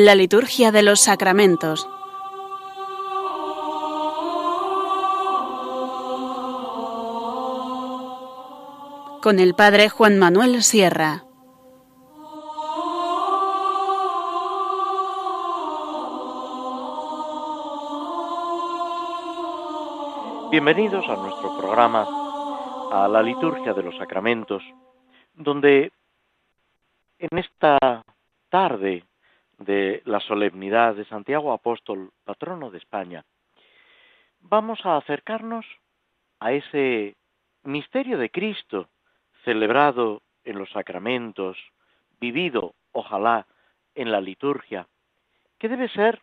La 0.00 0.14
liturgia 0.14 0.70
de 0.70 0.84
los 0.84 1.00
sacramentos. 1.00 1.88
Con 9.20 9.40
el 9.40 9.54
Padre 9.54 9.88
Juan 9.88 10.16
Manuel 10.16 10.62
Sierra. 10.62 11.24
Bienvenidos 20.52 21.08
a 21.08 21.16
nuestro 21.16 21.58
programa, 21.58 22.06
a 22.92 23.08
la 23.08 23.20
liturgia 23.20 23.74
de 23.74 23.82
los 23.82 23.96
sacramentos, 23.96 24.62
donde 25.34 25.90
en 27.18 27.38
esta 27.38 28.04
tarde 28.48 29.07
de 29.68 30.00
la 30.06 30.18
solemnidad 30.20 30.94
de 30.94 31.04
Santiago 31.04 31.52
Apóstol, 31.52 32.10
patrono 32.24 32.70
de 32.70 32.78
España, 32.78 33.26
vamos 34.40 34.80
a 34.86 34.96
acercarnos 34.96 35.66
a 36.40 36.52
ese 36.52 37.16
misterio 37.64 38.16
de 38.16 38.30
Cristo 38.30 38.88
celebrado 39.44 40.22
en 40.44 40.58
los 40.58 40.70
sacramentos, 40.70 41.58
vivido, 42.18 42.76
ojalá, 42.92 43.46
en 43.94 44.10
la 44.10 44.22
liturgia, 44.22 44.88
que 45.58 45.68
debe 45.68 45.90
ser 45.90 46.22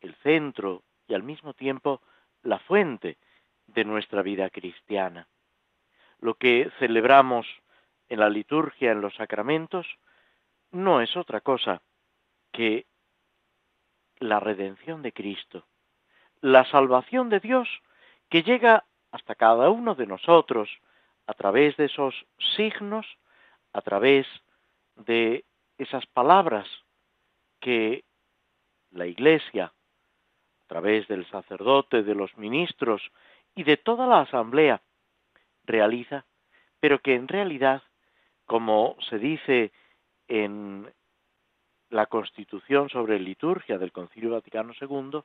el 0.00 0.14
centro 0.22 0.84
y 1.08 1.14
al 1.14 1.24
mismo 1.24 1.54
tiempo 1.54 2.00
la 2.44 2.60
fuente 2.60 3.18
de 3.66 3.84
nuestra 3.84 4.22
vida 4.22 4.50
cristiana. 4.50 5.26
Lo 6.20 6.34
que 6.34 6.70
celebramos 6.78 7.44
en 8.08 8.20
la 8.20 8.30
liturgia, 8.30 8.92
en 8.92 9.00
los 9.00 9.16
sacramentos, 9.16 9.84
no 10.70 11.00
es 11.00 11.16
otra 11.16 11.40
cosa 11.40 11.82
que 12.52 12.86
la 14.18 14.40
redención 14.40 15.02
de 15.02 15.12
Cristo, 15.12 15.66
la 16.40 16.64
salvación 16.66 17.28
de 17.28 17.40
Dios 17.40 17.68
que 18.28 18.42
llega 18.42 18.84
hasta 19.10 19.34
cada 19.34 19.70
uno 19.70 19.94
de 19.94 20.06
nosotros 20.06 20.68
a 21.26 21.34
través 21.34 21.76
de 21.76 21.86
esos 21.86 22.14
signos, 22.56 23.06
a 23.72 23.82
través 23.82 24.26
de 24.96 25.44
esas 25.78 26.06
palabras 26.06 26.66
que 27.60 28.04
la 28.90 29.06
Iglesia, 29.06 29.66
a 29.66 30.66
través 30.66 31.06
del 31.08 31.26
sacerdote, 31.30 32.02
de 32.02 32.14
los 32.14 32.36
ministros 32.36 33.02
y 33.54 33.64
de 33.64 33.76
toda 33.76 34.06
la 34.06 34.20
asamblea, 34.20 34.82
realiza, 35.64 36.24
pero 36.80 37.00
que 37.00 37.14
en 37.14 37.28
realidad, 37.28 37.82
como 38.46 38.96
se 39.08 39.18
dice 39.18 39.72
en 40.28 40.92
la 41.90 42.06
Constitución 42.06 42.88
sobre 42.88 43.18
liturgia 43.18 43.78
del 43.78 43.92
Concilio 43.92 44.30
Vaticano 44.30 44.72
II 44.80 45.20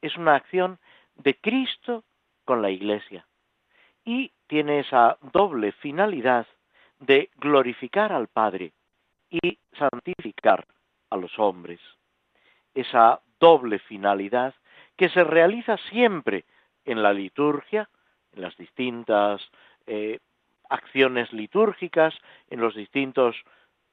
es 0.00 0.16
una 0.16 0.34
acción 0.34 0.78
de 1.16 1.34
Cristo 1.36 2.04
con 2.44 2.62
la 2.62 2.70
Iglesia 2.70 3.26
y 4.04 4.32
tiene 4.46 4.80
esa 4.80 5.18
doble 5.32 5.72
finalidad 5.72 6.46
de 7.00 7.30
glorificar 7.36 8.12
al 8.12 8.28
Padre 8.28 8.72
y 9.30 9.58
santificar 9.78 10.66
a 11.10 11.16
los 11.16 11.38
hombres. 11.38 11.80
Esa 12.74 13.20
doble 13.40 13.78
finalidad 13.80 14.54
que 14.96 15.08
se 15.08 15.24
realiza 15.24 15.76
siempre 15.90 16.44
en 16.84 17.02
la 17.02 17.12
liturgia, 17.12 17.88
en 18.32 18.42
las 18.42 18.56
distintas 18.56 19.42
eh, 19.86 20.20
acciones 20.68 21.32
litúrgicas, 21.32 22.14
en 22.48 22.60
los 22.60 22.74
distintos 22.74 23.36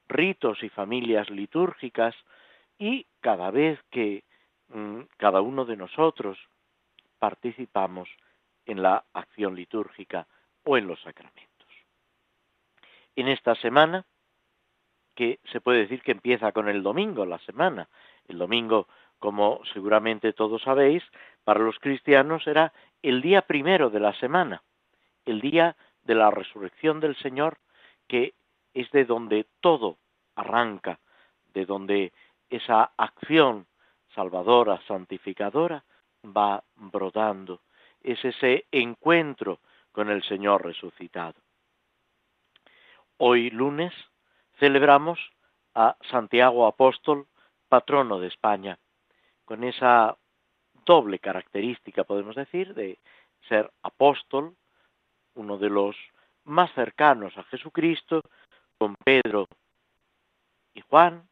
ritos 0.08 0.62
y 0.62 0.68
familias 0.68 1.30
litúrgicas 1.30 2.14
y 2.78 3.06
cada 3.20 3.50
vez 3.50 3.80
que 3.90 4.24
mm, 4.68 5.00
cada 5.16 5.40
uno 5.40 5.64
de 5.64 5.76
nosotros 5.76 6.38
participamos 7.18 8.08
en 8.66 8.82
la 8.82 9.04
acción 9.12 9.54
litúrgica 9.54 10.26
o 10.64 10.76
en 10.76 10.86
los 10.86 11.00
sacramentos. 11.02 11.68
En 13.16 13.28
esta 13.28 13.54
semana, 13.56 14.04
que 15.14 15.38
se 15.52 15.60
puede 15.60 15.80
decir 15.80 16.02
que 16.02 16.12
empieza 16.12 16.52
con 16.52 16.68
el 16.68 16.82
domingo, 16.82 17.24
la 17.24 17.38
semana, 17.40 17.88
el 18.26 18.38
domingo, 18.38 18.88
como 19.18 19.60
seguramente 19.72 20.32
todos 20.32 20.62
sabéis, 20.62 21.02
para 21.44 21.60
los 21.60 21.78
cristianos 21.78 22.46
era 22.46 22.72
el 23.02 23.22
día 23.22 23.42
primero 23.42 23.90
de 23.90 24.00
la 24.00 24.12
semana, 24.14 24.62
el 25.24 25.40
día 25.40 25.76
de 26.02 26.14
la 26.14 26.30
resurrección 26.30 27.00
del 27.00 27.16
Señor, 27.16 27.58
que 28.08 28.34
es 28.74 28.90
de 28.90 29.04
donde 29.04 29.46
todo 29.60 29.98
arranca, 30.34 30.98
de 31.54 31.64
donde 31.64 32.12
esa 32.50 32.92
acción 32.96 33.66
salvadora, 34.14 34.80
santificadora, 34.86 35.84
va 36.24 36.62
brotando. 36.76 37.60
Es 38.02 38.24
ese 38.24 38.66
encuentro 38.70 39.60
con 39.92 40.10
el 40.10 40.22
Señor 40.24 40.64
resucitado. 40.64 41.34
Hoy 43.16 43.50
lunes 43.50 43.92
celebramos 44.58 45.18
a 45.74 45.96
Santiago 46.10 46.66
Apóstol, 46.66 47.26
patrono 47.68 48.20
de 48.20 48.28
España, 48.28 48.78
con 49.44 49.64
esa 49.64 50.16
doble 50.84 51.18
característica, 51.18 52.04
podemos 52.04 52.36
decir, 52.36 52.74
de 52.74 52.98
ser 53.48 53.70
apóstol, 53.82 54.54
uno 55.34 55.58
de 55.58 55.70
los 55.70 55.96
más 56.44 56.72
cercanos 56.74 57.36
a 57.36 57.42
Jesucristo, 57.44 58.22
Pedro 59.04 59.48
y 60.74 60.82
Juan, 60.82 61.28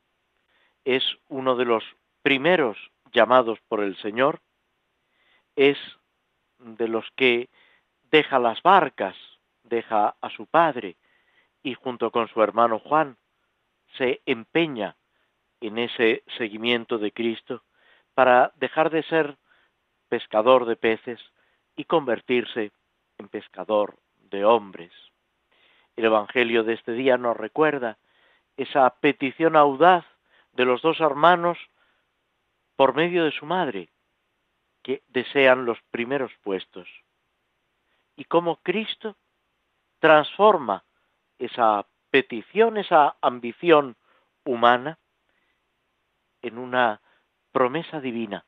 es 0.84 1.04
uno 1.28 1.56
de 1.56 1.64
los 1.64 1.84
primeros 2.22 2.78
llamados 3.12 3.58
por 3.68 3.82
el 3.82 3.96
Señor, 3.98 4.40
es 5.56 5.78
de 6.58 6.88
los 6.88 7.04
que 7.16 7.50
deja 8.10 8.38
las 8.38 8.62
barcas, 8.62 9.16
deja 9.64 10.16
a 10.20 10.30
su 10.30 10.46
padre 10.46 10.96
y 11.62 11.74
junto 11.74 12.10
con 12.10 12.28
su 12.28 12.42
hermano 12.42 12.78
Juan 12.78 13.16
se 13.96 14.22
empeña 14.26 14.96
en 15.60 15.78
ese 15.78 16.24
seguimiento 16.38 16.98
de 16.98 17.12
Cristo 17.12 17.62
para 18.14 18.52
dejar 18.56 18.90
de 18.90 19.02
ser 19.04 19.36
pescador 20.08 20.66
de 20.66 20.76
peces 20.76 21.20
y 21.76 21.84
convertirse 21.84 22.72
en 23.18 23.28
pescador 23.28 23.98
de 24.30 24.44
hombres. 24.44 24.92
El 25.96 26.06
Evangelio 26.06 26.64
de 26.64 26.74
este 26.74 26.92
día 26.92 27.18
nos 27.18 27.36
recuerda 27.36 27.98
esa 28.56 28.88
petición 29.00 29.56
audaz 29.56 30.04
de 30.52 30.64
los 30.64 30.82
dos 30.82 31.00
hermanos 31.00 31.58
por 32.76 32.94
medio 32.94 33.24
de 33.24 33.32
su 33.32 33.46
madre, 33.46 33.90
que 34.82 35.02
desean 35.08 35.64
los 35.64 35.80
primeros 35.90 36.32
puestos. 36.42 36.88
Y 38.16 38.24
cómo 38.24 38.56
Cristo 38.56 39.16
transforma 40.00 40.84
esa 41.38 41.86
petición, 42.10 42.76
esa 42.76 43.16
ambición 43.20 43.96
humana, 44.44 44.98
en 46.42 46.58
una 46.58 47.00
promesa 47.52 48.00
divina, 48.00 48.44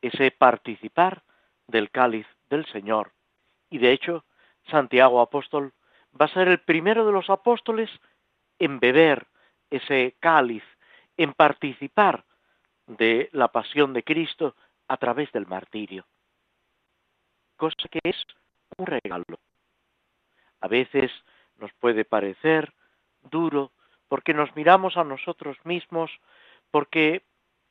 ese 0.00 0.30
participar 0.30 1.24
del 1.66 1.90
cáliz 1.90 2.26
del 2.48 2.64
Señor. 2.66 3.12
Y 3.68 3.78
de 3.78 3.92
hecho, 3.92 4.24
Santiago 4.70 5.20
Apóstol 5.20 5.72
va 6.20 6.26
a 6.26 6.32
ser 6.32 6.48
el 6.48 6.60
primero 6.60 7.06
de 7.06 7.12
los 7.12 7.30
apóstoles 7.30 7.90
en 8.58 8.80
beber 8.80 9.26
ese 9.70 10.16
cáliz, 10.20 10.64
en 11.16 11.32
participar 11.32 12.24
de 12.86 13.28
la 13.32 13.48
pasión 13.48 13.92
de 13.92 14.02
Cristo 14.02 14.54
a 14.88 14.96
través 14.96 15.30
del 15.32 15.46
martirio. 15.46 16.06
Cosa 17.56 17.88
que 17.90 18.00
es 18.02 18.16
un 18.76 18.86
regalo. 18.86 19.38
A 20.60 20.68
veces 20.68 21.10
nos 21.58 21.72
puede 21.74 22.04
parecer 22.04 22.72
duro 23.30 23.72
porque 24.08 24.32
nos 24.32 24.54
miramos 24.56 24.96
a 24.96 25.04
nosotros 25.04 25.56
mismos, 25.64 26.10
porque 26.70 27.22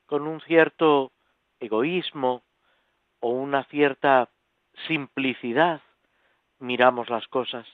con 0.05 0.27
un 0.27 0.39
cierto 0.41 1.11
egoísmo 1.59 2.43
o 3.19 3.29
una 3.29 3.63
cierta 3.65 4.29
simplicidad 4.87 5.81
miramos 6.59 7.09
las 7.09 7.27
cosas 7.27 7.67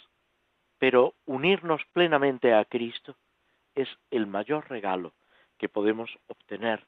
pero 0.83 1.15
unirnos 1.25 1.81
plenamente 1.93 2.53
a 2.53 2.65
Cristo 2.65 3.15
es 3.73 3.87
el 4.11 4.27
mayor 4.27 4.69
regalo 4.69 5.13
que 5.57 5.69
podemos 5.69 6.19
obtener 6.27 6.85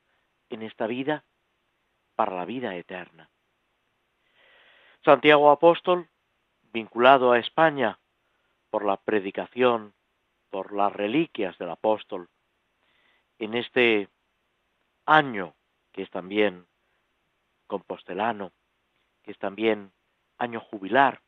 en 0.50 0.63
esta 0.63 0.86
vida 0.86 1.24
para 2.15 2.36
la 2.36 2.44
vida 2.44 2.75
eterna. 2.75 3.30
Santiago 5.06 5.50
Apóstol, 5.50 6.09
vinculado 6.74 7.31
a 7.31 7.39
España 7.39 7.97
por 8.69 8.83
la 8.83 8.97
predicación, 8.97 9.94
por 10.50 10.74
las 10.74 10.92
reliquias 10.92 11.57
del 11.57 11.69
apóstol, 11.69 12.27
en 13.39 13.53
este 13.53 14.09
año 15.06 15.56
que 15.94 16.01
es 16.01 16.09
también 16.09 16.68
compostelano, 17.65 18.51
que 19.24 19.31
es 19.31 19.38
también 19.39 19.94
año 20.38 20.59
jubilar, 20.59 21.21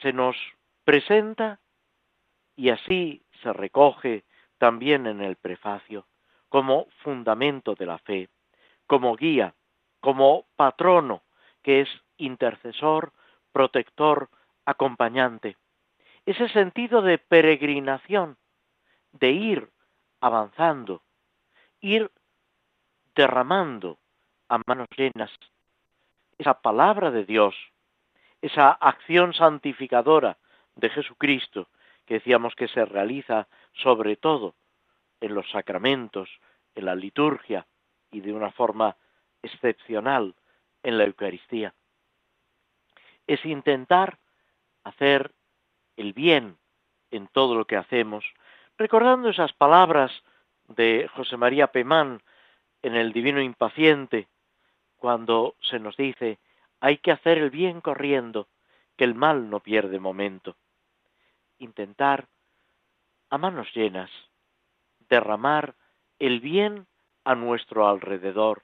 se 0.00 0.12
nos 0.12 0.36
presenta 0.84 1.60
y 2.54 2.70
así 2.70 3.22
se 3.42 3.52
recoge 3.52 4.24
también 4.58 5.06
en 5.06 5.20
el 5.20 5.36
prefacio, 5.36 6.06
como 6.48 6.86
fundamento 7.02 7.74
de 7.74 7.86
la 7.86 7.98
fe, 7.98 8.28
como 8.86 9.16
guía, 9.16 9.54
como 10.00 10.46
patrono, 10.56 11.22
que 11.62 11.82
es 11.82 11.88
intercesor, 12.16 13.12
protector, 13.52 14.30
acompañante. 14.64 15.56
Ese 16.24 16.48
sentido 16.48 17.02
de 17.02 17.18
peregrinación, 17.18 18.36
de 19.12 19.30
ir 19.30 19.70
avanzando, 20.20 21.02
ir 21.80 22.10
derramando 23.14 23.98
a 24.48 24.60
manos 24.66 24.88
llenas 24.96 25.30
esa 26.38 26.60
palabra 26.60 27.10
de 27.10 27.24
Dios, 27.24 27.54
esa 28.46 28.70
acción 28.70 29.32
santificadora 29.32 30.38
de 30.74 30.90
Jesucristo 30.90 31.68
que 32.04 32.14
decíamos 32.14 32.54
que 32.54 32.68
se 32.68 32.84
realiza 32.84 33.48
sobre 33.72 34.16
todo 34.16 34.54
en 35.20 35.34
los 35.34 35.50
sacramentos, 35.50 36.28
en 36.74 36.84
la 36.84 36.94
liturgia 36.94 37.66
y 38.10 38.20
de 38.20 38.32
una 38.32 38.50
forma 38.52 38.96
excepcional 39.42 40.34
en 40.82 40.98
la 40.98 41.04
Eucaristía. 41.04 41.74
Es 43.26 43.44
intentar 43.44 44.18
hacer 44.84 45.32
el 45.96 46.12
bien 46.12 46.56
en 47.10 47.26
todo 47.28 47.54
lo 47.54 47.66
que 47.66 47.76
hacemos, 47.76 48.24
recordando 48.78 49.30
esas 49.30 49.52
palabras 49.52 50.12
de 50.68 51.08
José 51.14 51.36
María 51.36 51.68
Pemán 51.68 52.22
en 52.82 52.94
el 52.94 53.12
Divino 53.12 53.40
Impaciente, 53.40 54.28
cuando 54.96 55.56
se 55.60 55.78
nos 55.78 55.96
dice 55.96 56.38
hay 56.80 56.98
que 56.98 57.12
hacer 57.12 57.38
el 57.38 57.50
bien 57.50 57.80
corriendo, 57.80 58.48
que 58.96 59.04
el 59.04 59.14
mal 59.14 59.50
no 59.50 59.60
pierde 59.60 59.98
momento. 59.98 60.56
Intentar, 61.58 62.28
a 63.30 63.38
manos 63.38 63.68
llenas, 63.74 64.10
derramar 65.08 65.74
el 66.18 66.40
bien 66.40 66.86
a 67.24 67.34
nuestro 67.34 67.88
alrededor, 67.88 68.62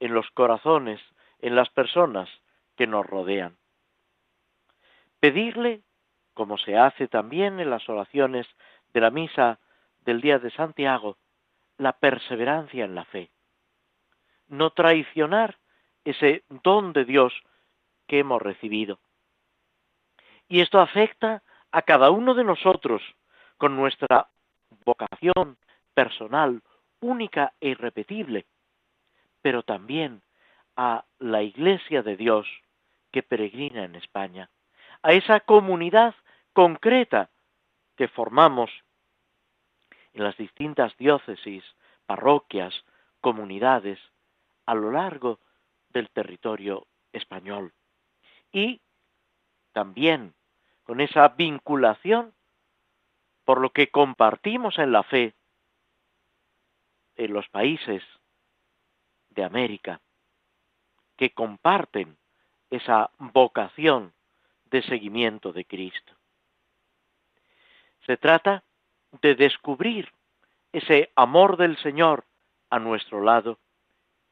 en 0.00 0.14
los 0.14 0.30
corazones, 0.30 1.00
en 1.38 1.56
las 1.56 1.70
personas 1.70 2.28
que 2.76 2.86
nos 2.86 3.06
rodean. 3.06 3.56
Pedirle, 5.20 5.82
como 6.34 6.58
se 6.58 6.76
hace 6.76 7.08
también 7.08 7.60
en 7.60 7.70
las 7.70 7.88
oraciones 7.88 8.46
de 8.92 9.00
la 9.00 9.10
misa 9.10 9.60
del 10.00 10.20
día 10.20 10.38
de 10.38 10.50
Santiago, 10.50 11.16
la 11.78 11.92
perseverancia 11.92 12.84
en 12.84 12.94
la 12.94 13.04
fe. 13.04 13.30
No 14.48 14.70
traicionar 14.70 15.58
ese 16.04 16.44
don 16.62 16.92
de 16.92 17.04
Dios 17.04 17.32
que 18.06 18.18
hemos 18.18 18.40
recibido. 18.40 18.98
Y 20.48 20.60
esto 20.60 20.80
afecta 20.80 21.42
a 21.72 21.82
cada 21.82 22.10
uno 22.10 22.34
de 22.34 22.44
nosotros 22.44 23.02
con 23.56 23.76
nuestra 23.76 24.28
vocación 24.84 25.56
personal, 25.94 26.62
única 27.00 27.52
e 27.60 27.70
irrepetible, 27.70 28.46
pero 29.42 29.62
también 29.62 30.22
a 30.76 31.04
la 31.18 31.42
Iglesia 31.42 32.02
de 32.02 32.16
Dios 32.16 32.46
que 33.12 33.22
peregrina 33.22 33.84
en 33.84 33.94
España, 33.94 34.50
a 35.02 35.12
esa 35.12 35.40
comunidad 35.40 36.14
concreta 36.52 37.30
que 37.96 38.08
formamos 38.08 38.70
en 40.12 40.24
las 40.24 40.36
distintas 40.36 40.96
diócesis, 40.96 41.64
parroquias, 42.06 42.74
comunidades, 43.20 43.98
a 44.66 44.74
lo 44.74 44.90
largo 44.92 45.38
del 45.94 46.10
territorio 46.10 46.86
español. 47.12 47.72
Y 48.52 48.82
también 49.72 50.34
con 50.82 51.00
esa 51.00 51.28
vinculación 51.28 52.34
por 53.44 53.60
lo 53.60 53.70
que 53.70 53.90
compartimos 53.90 54.78
en 54.78 54.92
la 54.92 55.02
fe 55.02 55.34
en 57.16 57.32
los 57.32 57.48
países 57.48 58.02
de 59.30 59.44
América, 59.44 60.00
que 61.16 61.30
comparten 61.30 62.16
esa 62.70 63.10
vocación 63.18 64.12
de 64.64 64.82
seguimiento 64.82 65.52
de 65.52 65.64
Cristo. 65.64 66.12
Se 68.04 68.16
trata 68.16 68.64
de 69.22 69.36
descubrir 69.36 70.12
ese 70.72 71.12
amor 71.14 71.56
del 71.56 71.76
Señor 71.78 72.24
a 72.70 72.80
nuestro 72.80 73.22
lado 73.22 73.58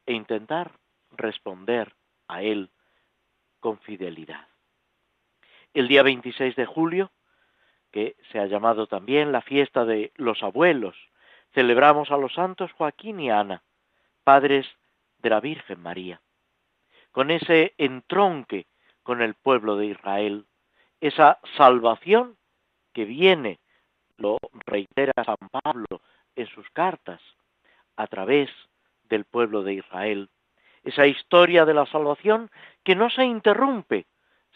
e 0.05 0.13
intentar 0.13 0.77
responder 1.17 1.93
a 2.27 2.41
Él 2.41 2.69
con 3.59 3.79
fidelidad. 3.79 4.47
El 5.73 5.87
día 5.87 6.03
26 6.03 6.55
de 6.55 6.65
julio, 6.65 7.11
que 7.91 8.15
se 8.31 8.39
ha 8.39 8.45
llamado 8.45 8.87
también 8.87 9.31
la 9.31 9.41
fiesta 9.41 9.85
de 9.85 10.11
los 10.15 10.43
abuelos, 10.43 10.95
celebramos 11.53 12.11
a 12.11 12.17
los 12.17 12.33
santos 12.33 12.71
Joaquín 12.73 13.19
y 13.19 13.29
Ana, 13.29 13.63
padres 14.23 14.67
de 15.19 15.29
la 15.29 15.39
Virgen 15.39 15.81
María, 15.81 16.21
con 17.11 17.31
ese 17.31 17.73
entronque 17.77 18.67
con 19.03 19.21
el 19.21 19.35
pueblo 19.35 19.75
de 19.77 19.87
Israel, 19.87 20.45
esa 21.01 21.39
salvación 21.57 22.37
que 22.93 23.05
viene, 23.05 23.59
lo 24.17 24.37
reitera 24.65 25.13
San 25.23 25.49
Pablo 25.49 26.01
en 26.35 26.47
sus 26.47 26.69
cartas, 26.71 27.21
a 27.95 28.07
través 28.07 28.49
del 29.03 29.25
pueblo 29.25 29.63
de 29.63 29.73
Israel, 29.73 30.29
esa 30.83 31.07
historia 31.07 31.65
de 31.65 31.73
la 31.73 31.85
salvación 31.85 32.49
que 32.83 32.95
no 32.95 33.09
se 33.09 33.23
interrumpe, 33.23 34.05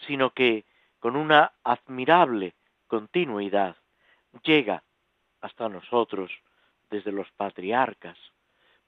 sino 0.07 0.31
que 0.31 0.65
con 0.99 1.15
una 1.15 1.53
admirable 1.63 2.55
continuidad 2.87 3.75
llega 4.43 4.83
hasta 5.41 5.69
nosotros 5.69 6.31
desde 6.89 7.11
los 7.11 7.31
patriarcas, 7.31 8.17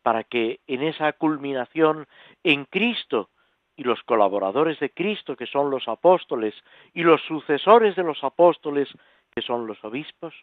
para 0.01 0.23
que 0.23 0.59
en 0.67 0.83
esa 0.83 1.13
culminación 1.13 2.07
en 2.43 2.65
Cristo 2.65 3.29
y 3.75 3.83
los 3.83 4.01
colaboradores 4.03 4.79
de 4.79 4.89
Cristo, 4.89 5.35
que 5.35 5.45
son 5.45 5.69
los 5.69 5.87
apóstoles, 5.87 6.53
y 6.93 7.03
los 7.03 7.21
sucesores 7.21 7.95
de 7.95 8.03
los 8.03 8.23
apóstoles, 8.23 8.89
que 9.31 9.41
son 9.41 9.67
los 9.67 9.81
obispos, 9.83 10.33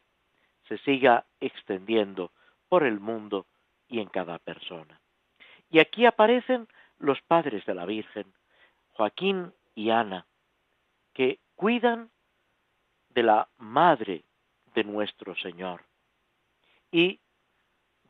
se 0.68 0.78
siga 0.78 1.26
extendiendo 1.40 2.32
por 2.68 2.82
el 2.84 3.00
mundo 3.00 3.46
y 3.88 4.00
en 4.00 4.08
cada 4.08 4.38
persona. 4.38 5.00
Y 5.70 5.78
aquí 5.78 6.06
aparecen 6.06 6.66
los 6.98 7.20
padres 7.22 7.64
de 7.66 7.74
la 7.74 7.86
Virgen, 7.86 8.32
Joaquín 8.90 9.52
y 9.74 9.90
Ana, 9.90 10.26
que 11.12 11.38
cuidan 11.54 12.10
de 13.10 13.22
la 13.22 13.48
madre 13.58 14.24
de 14.74 14.84
nuestro 14.84 15.34
Señor. 15.36 15.84
Y 16.90 17.20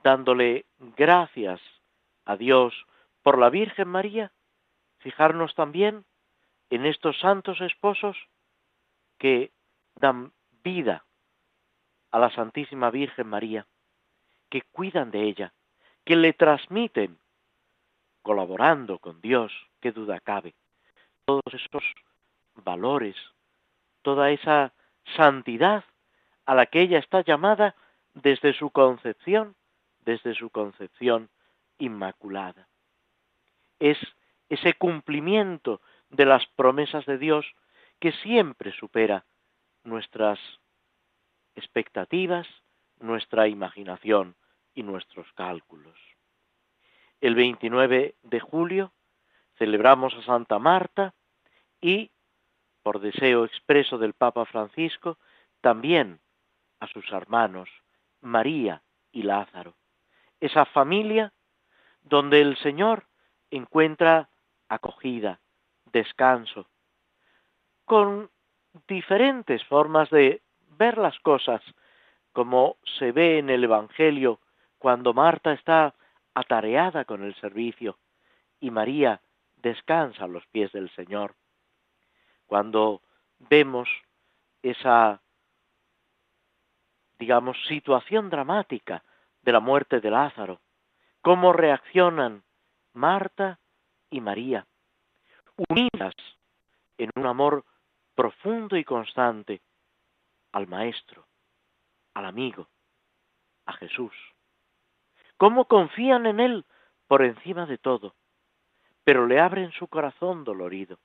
dándole 0.03 0.67
gracias 0.79 1.61
a 2.25 2.37
Dios 2.37 2.75
por 3.23 3.39
la 3.39 3.51
Virgen 3.51 3.89
María, 3.89 4.33
fijarnos 4.99 5.55
también 5.55 6.05
en 6.71 6.87
estos 6.87 7.19
santos 7.19 7.61
esposos 7.61 8.17
que 9.19 9.53
dan 9.97 10.33
vida 10.63 11.05
a 12.11 12.19
la 12.19 12.31
Santísima 12.31 12.91
Virgen 12.91 13.29
María, 13.29 13.67
que 14.51 14.63
cuidan 14.63 15.11
de 15.11 15.23
ella, 15.25 15.53
que 16.05 16.17
le 16.17 16.33
transmiten, 16.33 17.19
colaborando 18.27 18.99
con 18.99 19.21
Dios, 19.21 19.53
qué 19.81 19.93
duda 19.93 20.19
cabe, 20.19 20.57
todos 21.27 21.45
esos 21.53 21.85
valores, 22.57 23.15
toda 24.03 24.33
esa 24.33 24.73
santidad 25.17 25.85
a 26.45 26.57
la 26.57 26.67
que 26.67 26.81
ella 26.81 26.99
está 26.99 27.21
llamada 27.21 27.77
desde 28.15 28.53
su 28.53 28.71
concepción 28.71 29.55
desde 30.05 30.35
su 30.35 30.51
concepción 30.51 31.31
inmaculada. 31.79 32.67
Es 33.79 33.99
ese 34.49 34.75
cumplimiento 34.75 35.81
de 36.11 36.27
las 36.27 36.45
promesas 36.57 37.07
de 37.07 37.19
Dios 37.19 37.47
que 38.01 38.11
siempre 38.11 38.73
supera 38.73 39.25
nuestras 39.85 40.41
expectativas, 41.55 42.49
nuestra 42.99 43.47
imaginación 43.47 44.35
y 44.75 44.83
nuestros 44.83 45.33
cálculos. 45.35 46.16
El 47.21 47.35
29 47.35 48.15
de 48.23 48.41
julio 48.41 48.93
celebramos 49.59 50.15
a 50.15 50.23
Santa 50.23 50.59
Marta 50.59 51.15
y, 51.81 52.11
por 52.83 53.01
deseo 53.01 53.45
expreso 53.45 53.99
del 53.99 54.13
Papa 54.13 54.45
Francisco, 54.45 55.19
también 55.61 56.21
a 56.81 56.87
sus 56.89 57.11
hermanos 57.11 57.69
María 58.21 58.83
y 59.13 59.23
Lázaro. 59.23 59.75
Esa 60.41 60.67
familia 60.67 61.33
donde 62.03 62.41
el 62.41 62.57
Señor 62.59 63.07
encuentra 63.51 64.29
acogida, 64.69 65.41
descanso, 65.93 66.69
con 67.85 68.31
diferentes 68.87 69.65
formas 69.65 70.11
de 70.11 70.43
ver 70.79 70.99
las 70.99 71.19
cosas, 71.21 71.63
como 72.33 72.77
se 72.99 73.13
ve 73.13 73.39
en 73.39 73.49
el 73.49 73.65
Evangelio 73.65 74.41
cuando 74.79 75.15
Marta 75.15 75.53
está 75.53 75.95
atareada 76.37 77.07
con 77.07 77.25
el 77.25 77.35
servicio 77.37 77.97
y 78.61 78.71
María 78.71 79.23
descansa 79.57 80.25
a 80.25 80.29
los 80.29 80.47
pies 80.49 80.71
del 80.73 80.91
Señor. 80.91 81.35
Cuando 82.47 83.01
vemos 83.39 83.89
esa 84.63 85.23
digamos, 87.19 87.57
situación 87.67 88.29
dramática 88.29 89.03
de 89.41 89.53
la 89.53 89.61
muerte 89.61 90.01
de 90.01 90.11
Lázaro, 90.11 90.61
cómo 91.23 91.55
reaccionan 91.55 92.45
Marta 92.93 93.59
y 94.11 94.21
María, 94.21 94.67
unidas 95.71 96.15
en 96.99 97.11
un 97.17 97.27
amor 97.27 97.65
profundo 98.15 98.77
y 98.77 98.85
constante 98.85 99.63
al 100.53 100.67
Maestro, 100.67 101.27
al 102.13 102.27
amigo, 102.27 102.69
a 103.65 103.73
Jesús. 103.73 104.13
Cómo 105.37 105.67
confían 105.67 106.27
en 106.27 106.41
Él 106.41 106.65
por 107.07 107.23
encima 107.23 107.67
de 107.67 107.79
todo, 107.79 108.15
pero 109.05 109.27
le 109.27 109.39
abren 109.39 109.71
su 109.73 109.87
corazón 109.89 110.45
dolorido. 110.45 110.99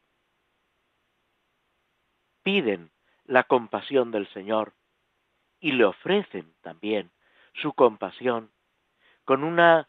Piden 2.44 2.92
la 3.26 3.44
compasión 3.44 4.12
del 4.12 4.28
Señor 4.34 4.74
y 5.60 5.74
le 5.74 5.86
ofrecen 5.86 6.54
también 6.62 7.12
su 7.54 7.74
compasión 7.74 8.52
con 9.26 9.44
una 9.44 9.88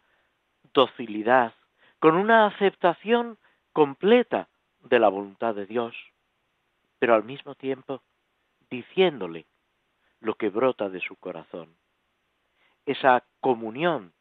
docilidad, 0.75 1.55
con 1.99 2.17
una 2.17 2.47
aceptación 2.47 3.39
completa 3.73 4.49
de 4.81 4.99
la 4.99 5.09
voluntad 5.09 5.55
de 5.55 5.67
Dios, 5.67 5.95
pero 6.99 7.15
al 7.15 7.25
mismo 7.25 7.55
tiempo 7.55 8.03
diciéndole 8.71 9.47
lo 10.21 10.35
que 10.35 10.51
brota 10.51 10.89
de 10.89 11.01
su 11.01 11.17
corazón. 11.17 11.77
Esa 12.87 13.25
comunión 13.41 14.13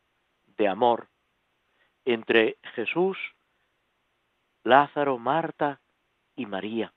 de 0.57 0.67
amor 0.67 1.07
entre 2.05 2.57
Jesús, 2.75 3.17
Lázaro, 4.63 5.17
Marta 5.17 5.79
y 6.35 6.45
María, 6.45 6.93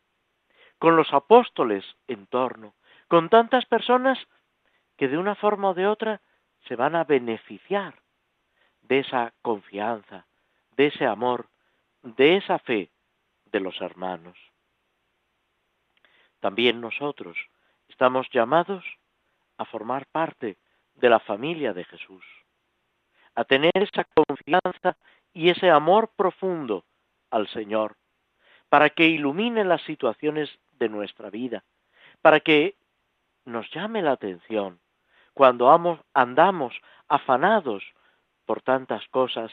con 0.78 0.96
los 0.96 1.12
apóstoles 1.12 1.84
en 2.08 2.26
torno, 2.26 2.74
con 3.08 3.28
tantas 3.28 3.64
personas 3.66 4.18
que 4.96 5.08
de 5.08 5.18
una 5.18 5.34
forma 5.34 5.70
o 5.70 5.74
de 5.74 5.86
otra 5.86 6.20
se 6.66 6.76
van 6.76 6.96
a 6.96 7.04
beneficiar 7.04 7.94
de 8.82 9.00
esa 9.00 9.32
confianza, 9.42 10.26
de 10.76 10.86
ese 10.86 11.06
amor, 11.06 11.48
de 12.02 12.36
esa 12.36 12.58
fe 12.58 12.90
de 13.46 13.60
los 13.60 13.80
hermanos. 13.80 14.36
También 16.40 16.80
nosotros 16.80 17.36
estamos 17.88 18.28
llamados 18.30 18.84
a 19.56 19.64
formar 19.64 20.06
parte 20.06 20.58
de 20.94 21.08
la 21.08 21.20
familia 21.20 21.72
de 21.72 21.84
Jesús, 21.84 22.24
a 23.34 23.44
tener 23.44 23.72
esa 23.74 24.04
confianza 24.04 24.96
y 25.32 25.50
ese 25.50 25.70
amor 25.70 26.10
profundo 26.16 26.84
al 27.30 27.48
Señor, 27.48 27.96
para 28.68 28.90
que 28.90 29.06
ilumine 29.06 29.64
las 29.64 29.82
situaciones 29.82 30.50
de 30.78 30.88
nuestra 30.88 31.30
vida, 31.30 31.64
para 32.22 32.40
que 32.40 32.76
nos 33.44 33.70
llame 33.72 34.02
la 34.02 34.12
atención 34.12 34.80
cuando 35.34 35.68
andamos 36.14 36.74
afanados 37.08 37.82
por 38.46 38.62
tantas 38.62 39.06
cosas, 39.08 39.52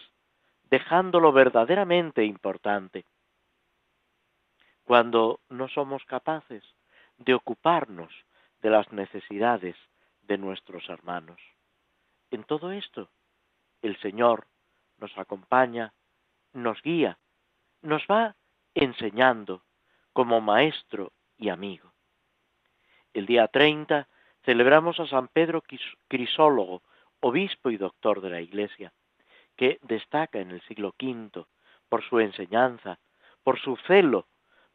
dejándolo 0.69 1.31
verdaderamente 1.31 2.23
importante. 2.23 3.05
Cuando 4.83 5.39
no 5.49 5.67
somos 5.69 6.03
capaces 6.05 6.63
de 7.17 7.33
ocuparnos 7.33 8.11
de 8.61 8.69
las 8.69 8.91
necesidades 8.91 9.75
de 10.21 10.37
nuestros 10.37 10.87
hermanos. 10.89 11.39
En 12.29 12.43
todo 12.43 12.71
esto, 12.71 13.09
el 13.81 13.97
Señor 13.99 14.47
nos 14.97 15.17
acompaña, 15.17 15.93
nos 16.53 16.81
guía, 16.81 17.17
nos 17.81 18.03
va 18.09 18.35
enseñando 18.73 19.63
como 20.13 20.41
maestro 20.41 21.11
y 21.37 21.49
amigo. 21.49 21.91
El 23.13 23.25
día 23.25 23.47
30 23.47 24.07
celebramos 24.43 24.99
a 24.99 25.07
San 25.07 25.27
Pedro 25.27 25.63
Crisólogo, 26.07 26.83
obispo 27.19 27.69
y 27.69 27.77
doctor 27.77 28.21
de 28.21 28.29
la 28.29 28.41
Iglesia, 28.41 28.93
que 29.55 29.79
destaca 29.81 30.39
en 30.39 30.51
el 30.51 30.61
siglo 30.61 30.95
V 30.99 31.45
por 31.89 32.03
su 32.03 32.19
enseñanza, 32.19 32.99
por 33.43 33.59
su 33.59 33.75
celo 33.87 34.27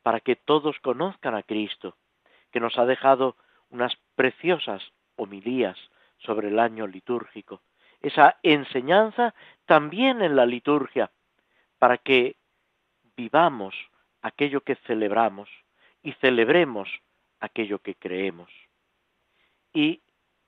para 0.02 0.20
que 0.20 0.36
todos 0.36 0.78
conozcan 0.80 1.34
a 1.34 1.42
Cristo, 1.42 1.96
que 2.52 2.60
nos 2.60 2.78
ha 2.78 2.84
dejado 2.84 3.36
unas 3.70 3.96
preciosas 4.14 4.82
homilías 5.16 5.76
sobre 6.18 6.48
el 6.48 6.58
año 6.58 6.86
litúrgico, 6.86 7.62
esa 8.00 8.38
enseñanza 8.42 9.34
también 9.64 10.22
en 10.22 10.36
la 10.36 10.46
liturgia, 10.46 11.10
para 11.78 11.98
que 11.98 12.36
vivamos 13.16 13.74
aquello 14.22 14.60
que 14.60 14.76
celebramos 14.86 15.48
y 16.02 16.12
celebremos 16.14 16.88
aquello 17.40 17.78
que 17.80 17.94
creemos. 17.94 18.50
Y 19.72 20.00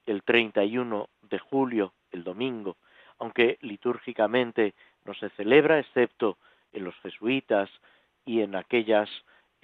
el 0.07 0.23
31 0.23 1.09
de 1.23 1.39
julio, 1.39 1.93
el 2.11 2.25
domingo, 2.25 2.77
aunque 3.19 3.59
litúrgicamente 3.61 4.75
no 5.05 5.15
se 5.15 5.31
celebra, 5.31 5.79
excepto 5.79 6.39
en 6.73 6.85
los 6.85 6.95
jesuitas 7.01 7.69
y 8.25 8.41
en, 8.43 8.55
aquellas, 8.55 9.09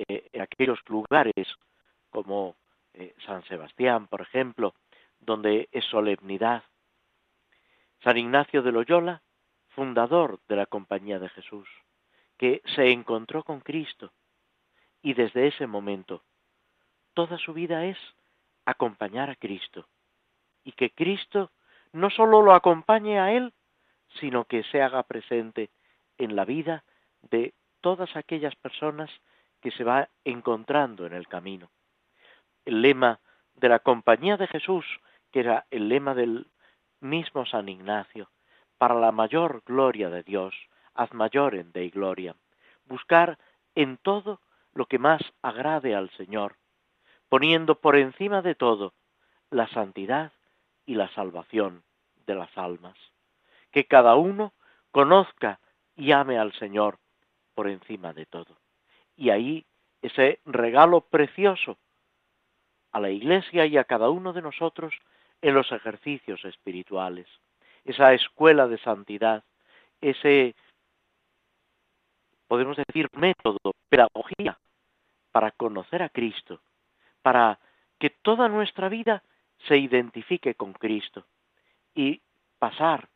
eh, 0.08 0.28
aquellos 0.40 0.80
lugares 0.88 1.46
como 2.10 2.56
eh, 2.94 3.14
San 3.26 3.44
Sebastián, 3.44 4.06
por 4.06 4.20
ejemplo, 4.20 4.74
donde 5.20 5.68
es 5.72 5.84
solemnidad. 5.86 6.62
San 8.04 8.18
Ignacio 8.18 8.62
de 8.62 8.70
Loyola, 8.70 9.22
fundador 9.68 10.38
de 10.46 10.56
la 10.56 10.66
Compañía 10.66 11.18
de 11.18 11.30
Jesús, 11.30 11.66
que 12.36 12.60
se 12.76 12.90
encontró 12.92 13.44
con 13.44 13.60
Cristo 13.60 14.12
y 15.00 15.14
desde 15.14 15.46
ese 15.46 15.66
momento 15.66 16.22
toda 17.14 17.38
su 17.38 17.54
vida 17.54 17.86
es 17.86 17.96
acompañar 18.66 19.30
a 19.30 19.36
Cristo 19.36 19.88
y 20.64 20.72
que 20.72 20.90
Cristo 20.90 21.50
no 21.92 22.10
sólo 22.10 22.42
lo 22.42 22.52
acompañe 22.52 23.18
a 23.18 23.32
él, 23.32 23.54
sino 24.20 24.44
que 24.44 24.64
se 24.64 24.82
haga 24.82 25.02
presente 25.04 25.70
en 26.18 26.36
la 26.36 26.44
vida 26.44 26.84
de 27.22 27.54
todas 27.80 28.14
aquellas 28.16 28.54
personas 28.56 29.10
que 29.62 29.70
se 29.70 29.82
va 29.82 30.10
encontrando 30.24 31.06
en 31.06 31.14
el 31.14 31.26
camino. 31.26 31.70
El 32.66 32.82
lema 32.82 33.20
de 33.54 33.70
la 33.70 33.78
compañía 33.78 34.36
de 34.36 34.46
Jesús, 34.46 34.84
que 35.32 35.40
era 35.40 35.64
el 35.70 35.88
lema 35.88 36.14
del 36.14 36.48
mismo 37.04 37.46
San 37.46 37.68
Ignacio, 37.68 38.30
para 38.78 38.94
la 38.94 39.12
mayor 39.12 39.62
gloria 39.64 40.10
de 40.10 40.22
Dios, 40.22 40.54
haz 40.94 41.12
mayor 41.12 41.54
en 41.54 41.70
Dei 41.72 41.90
gloria, 41.90 42.34
buscar 42.86 43.38
en 43.74 43.98
todo 43.98 44.40
lo 44.72 44.86
que 44.86 44.98
más 44.98 45.22
agrade 45.42 45.94
al 45.94 46.10
Señor, 46.16 46.56
poniendo 47.28 47.76
por 47.76 47.96
encima 47.96 48.42
de 48.42 48.54
todo 48.54 48.94
la 49.50 49.68
santidad 49.68 50.32
y 50.86 50.94
la 50.94 51.08
salvación 51.14 51.84
de 52.26 52.34
las 52.34 52.56
almas. 52.58 52.96
Que 53.70 53.86
cada 53.86 54.16
uno 54.16 54.52
conozca 54.90 55.60
y 55.96 56.12
ame 56.12 56.38
al 56.38 56.52
Señor 56.54 56.98
por 57.54 57.68
encima 57.68 58.12
de 58.12 58.26
todo. 58.26 58.56
Y 59.16 59.30
ahí 59.30 59.64
ese 60.02 60.40
regalo 60.44 61.02
precioso 61.02 61.78
a 62.92 63.00
la 63.00 63.10
Iglesia 63.10 63.66
y 63.66 63.76
a 63.76 63.84
cada 63.84 64.10
uno 64.10 64.32
de 64.32 64.42
nosotros 64.42 64.94
en 65.44 65.52
los 65.52 65.70
ejercicios 65.72 66.42
espirituales, 66.46 67.26
esa 67.84 68.14
escuela 68.14 68.66
de 68.66 68.78
santidad, 68.78 69.44
ese, 70.00 70.54
podemos 72.48 72.78
decir, 72.78 73.10
método, 73.12 73.58
pedagogía 73.90 74.58
para 75.32 75.50
conocer 75.50 76.02
a 76.02 76.08
Cristo, 76.08 76.62
para 77.20 77.58
que 77.98 78.08
toda 78.08 78.48
nuestra 78.48 78.88
vida 78.88 79.22
se 79.68 79.76
identifique 79.76 80.54
con 80.54 80.72
Cristo 80.72 81.26
y 81.94 82.22
pasar 82.58 83.10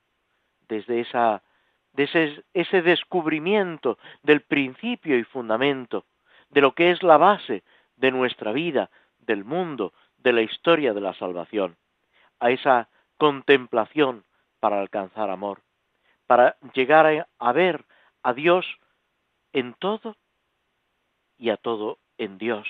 desde 0.69 1.01
esa, 1.01 1.43
ese, 1.97 2.45
ese 2.53 2.83
descubrimiento 2.83 3.97
del 4.23 4.43
principio 4.43 5.19
y 5.19 5.25
fundamento 5.25 6.05
de 6.51 6.61
lo 6.61 6.75
que 6.75 6.91
es 6.91 7.03
la 7.03 7.17
base 7.17 7.63
de 7.97 8.11
nuestra 8.11 8.53
vida, 8.53 8.91
del 9.19 9.45
mundo, 9.45 9.95
de 10.19 10.35
la 10.35 10.43
historia 10.43 10.93
de 10.93 11.01
la 11.01 11.15
salvación, 11.15 11.79
a 12.41 12.51
esa 12.51 12.89
contemplación 13.17 14.25
para 14.61 14.81
alcanzar 14.81 15.31
amor, 15.31 15.63
para 16.27 16.57
llegar 16.75 17.27
a, 17.39 17.53
ver 17.53 17.85
a 18.23 18.33
Dios 18.33 18.67
en 19.53 19.75
todo 19.75 20.17
y 21.37 21.51
a 21.51 21.57
todo 21.57 21.99
en 22.19 22.39
Dios, 22.39 22.69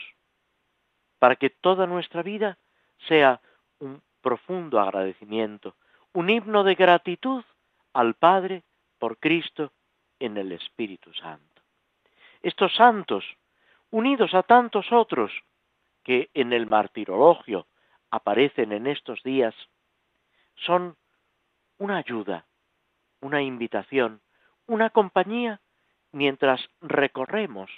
para 1.19 1.37
que 1.37 1.51
toda 1.51 1.87
nuestra 1.87 2.23
vida 2.23 2.59
sea 3.09 3.41
un 3.79 4.03
profundo 4.21 4.81
agradecimiento, 4.81 5.75
un 6.13 6.31
himno 6.31 6.65
de 6.65 6.75
gratitud 6.75 7.45
al 7.93 8.15
Padre 8.15 8.65
por 8.99 9.19
Cristo 9.19 9.73
en 10.19 10.37
el 10.37 10.53
Espíritu 10.53 11.13
Santo. 11.15 11.63
Estos 12.43 12.75
santos, 12.75 13.25
unidos 13.91 14.35
a 14.35 14.43
tantos 14.43 14.93
otros 14.93 15.33
que 16.05 16.31
en 16.35 16.53
el 16.53 16.67
martirologio 16.67 17.67
aparecen 18.11 18.73
en 18.73 18.87
estos 18.87 19.23
días, 19.23 19.55
son 20.57 20.97
una 21.79 21.99
ayuda, 21.99 22.47
una 23.21 23.43
invitación, 23.43 24.21
una 24.67 24.91
compañía 24.91 25.61
mientras 26.13 26.61
recorremos 26.81 27.71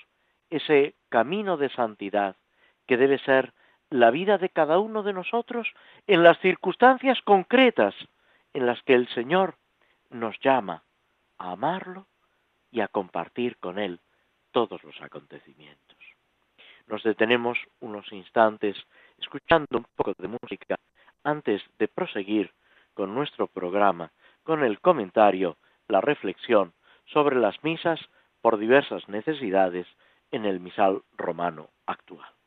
ese 0.51 0.95
camino 1.09 1.57
de 1.57 1.69
santidad 1.71 2.37
que 2.87 2.97
debe 2.97 3.19
ser 3.19 3.53
la 3.91 4.11
vida 4.11 4.39
de 4.39 4.49
cada 4.49 4.79
uno 4.79 5.03
de 5.03 5.13
nosotros 5.13 5.69
en 6.07 6.23
las 6.23 6.39
circunstancias 6.41 7.21
concretas 7.23 7.95
en 8.55 8.67
las 8.67 8.83
que 8.83 8.95
el 8.95 9.09
Señor 9.09 9.57
nos 10.11 10.39
llama 10.41 10.85
a 11.39 11.53
amarlo 11.53 12.07
y 12.71 12.81
a 12.81 12.89
compartir 12.89 13.57
con 13.59 13.79
Él 13.79 14.01
todos 14.53 14.83
los 14.85 15.01
acontecimientos. 15.01 15.99
Nos 16.87 17.03
detenemos 17.03 17.59
unos 17.81 18.11
instantes 18.13 18.77
escuchando 19.21 19.79
un 19.79 19.87
poco 19.95 20.15
de 20.19 20.29
música 20.29 20.77
antes 21.25 21.62
de 21.79 21.89
proseguir 21.89 22.50
con 22.95 23.15
nuestro 23.15 23.47
programa, 23.47 24.12
con 24.43 24.65
el 24.65 24.81
comentario, 24.81 25.57
la 25.89 26.00
reflexión 26.00 26.73
sobre 27.07 27.37
las 27.37 27.62
misas 27.62 28.00
por 28.41 28.59
diversas 28.59 29.09
necesidades 29.09 29.87
en 30.31 30.45
el 30.47 30.61
misal 30.61 31.03
romano 31.17 31.69
actual. 31.87 32.40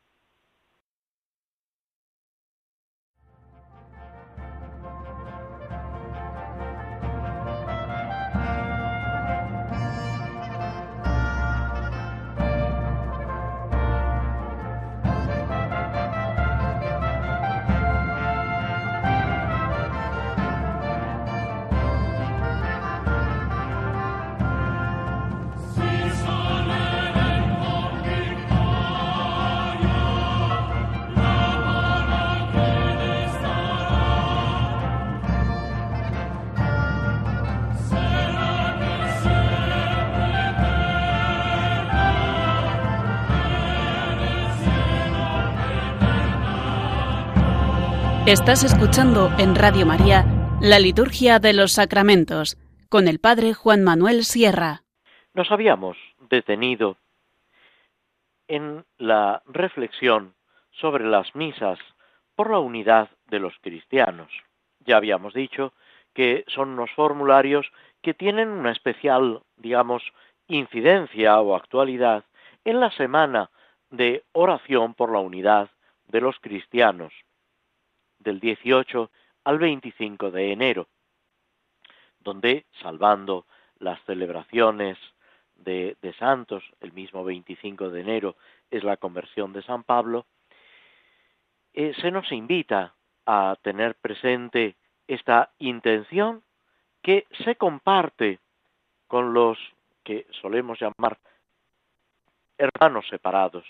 Estás 48.26 48.64
escuchando 48.64 49.30
en 49.38 49.54
Radio 49.54 49.86
María 49.86 50.24
la 50.62 50.80
Liturgia 50.80 51.40
de 51.40 51.52
los 51.52 51.74
Sacramentos 51.74 52.58
con 52.88 53.10
el 53.10 53.20
Padre 53.20 53.54
Juan 53.54 53.84
Manuel 53.84 54.24
Sierra. 54.24 54.84
Nos 55.34 55.52
habíamos 55.52 55.98
detenido 56.30 56.96
en 58.48 58.86
la 58.98 59.44
reflexión 59.46 60.36
sobre 60.72 61.06
las 61.06 61.36
misas 61.36 61.78
por 62.38 62.50
la 62.50 62.60
unidad 62.60 63.10
de 63.28 63.40
los 63.40 63.56
cristianos. 63.62 64.32
Ya 64.86 64.96
habíamos 64.96 65.34
dicho 65.34 65.74
que 66.14 66.46
son 66.48 66.70
unos 66.70 66.92
formularios 66.92 67.70
que 68.02 68.14
tienen 68.14 68.48
una 68.48 68.72
especial, 68.72 69.42
digamos, 69.58 70.02
incidencia 70.48 71.42
o 71.42 71.58
actualidad 71.58 72.24
en 72.64 72.80
la 72.80 72.92
semana 72.92 73.50
de 73.92 74.24
oración 74.32 74.94
por 74.94 75.12
la 75.12 75.20
unidad 75.20 75.72
de 76.08 76.22
los 76.22 76.40
cristianos 76.40 77.12
del 78.24 78.40
18 78.40 79.12
al 79.44 79.60
25 79.60 80.32
de 80.32 80.52
enero, 80.52 80.88
donde, 82.20 82.66
salvando 82.82 83.46
las 83.80 84.02
celebraciones 84.06 84.98
de, 85.56 86.16
santos, 86.18 86.64
el 86.82 86.94
mismo 86.94 87.24
25 87.24 87.90
de 87.90 88.02
enero 88.02 88.36
es 88.72 88.84
la 88.84 88.98
conversión 88.98 89.54
de 89.54 89.62
San 89.64 89.84
Pablo, 89.84 90.26
eh, 91.74 91.94
se 92.00 92.12
nos 92.12 92.32
invita 92.32 92.94
a 93.26 93.58
tener 93.62 93.96
presente 93.96 94.76
esta 95.08 95.52
intención 95.60 96.44
que 97.02 97.28
se 97.44 97.56
comparte 97.56 98.40
con 99.08 99.34
los 99.34 99.58
que 100.04 100.28
solemos 100.42 100.80
llamar 100.80 101.18
hermanos 102.58 103.06
separados. 103.10 103.66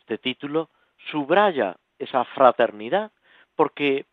Este 0.00 0.18
título 0.18 0.70
subraya 1.10 1.76
esa 1.98 2.24
fraternidad, 2.24 3.12
porque 3.56 4.06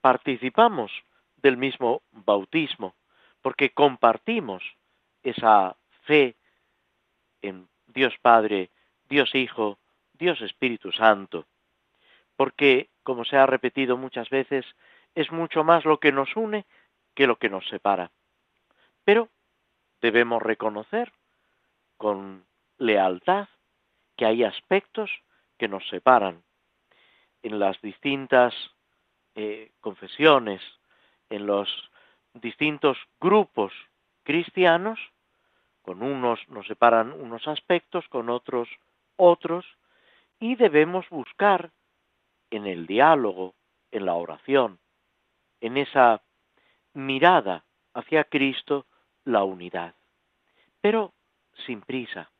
participamos 0.00 0.92
del 1.36 1.56
mismo 1.56 2.02
bautismo, 2.12 2.94
porque 3.42 3.70
compartimos 3.70 4.62
esa 5.22 5.76
fe 6.02 6.36
en 7.42 7.68
Dios 7.86 8.14
Padre, 8.20 8.70
Dios 9.08 9.34
Hijo, 9.34 9.78
Dios 10.14 10.40
Espíritu 10.40 10.92
Santo, 10.92 11.46
porque, 12.36 12.88
como 13.02 13.24
se 13.24 13.36
ha 13.36 13.46
repetido 13.46 13.96
muchas 13.96 14.28
veces, 14.30 14.64
es 15.14 15.30
mucho 15.30 15.64
más 15.64 15.84
lo 15.84 15.98
que 15.98 16.12
nos 16.12 16.34
une 16.36 16.64
que 17.14 17.26
lo 17.26 17.36
que 17.36 17.48
nos 17.48 17.66
separa. 17.68 18.10
Pero 19.04 19.28
debemos 20.00 20.42
reconocer 20.42 21.12
con 21.96 22.44
lealtad 22.78 23.48
que 24.16 24.26
hay 24.26 24.44
aspectos 24.44 25.10
que 25.58 25.68
nos 25.68 25.86
separan, 25.88 26.42
en 27.44 27.58
las 27.58 27.80
distintas 27.82 28.54
eh, 29.34 29.70
confesiones, 29.80 30.62
en 31.28 31.46
los 31.46 31.68
distintos 32.32 32.96
grupos 33.20 33.72
cristianos, 34.22 34.98
con 35.82 36.02
unos 36.02 36.40
nos 36.48 36.66
separan 36.66 37.12
unos 37.12 37.46
aspectos, 37.46 38.08
con 38.08 38.30
otros 38.30 38.68
otros, 39.16 39.66
y 40.40 40.56
debemos 40.56 41.08
buscar 41.10 41.70
en 42.50 42.66
el 42.66 42.86
diálogo, 42.86 43.54
en 43.92 44.06
la 44.06 44.14
oración, 44.14 44.78
en 45.60 45.76
esa 45.76 46.22
mirada 46.94 47.64
hacia 47.92 48.24
Cristo, 48.24 48.86
la 49.24 49.44
unidad. 49.44 49.94
Pero 50.80 51.12
sin 51.66 51.82
prisa. 51.82 52.30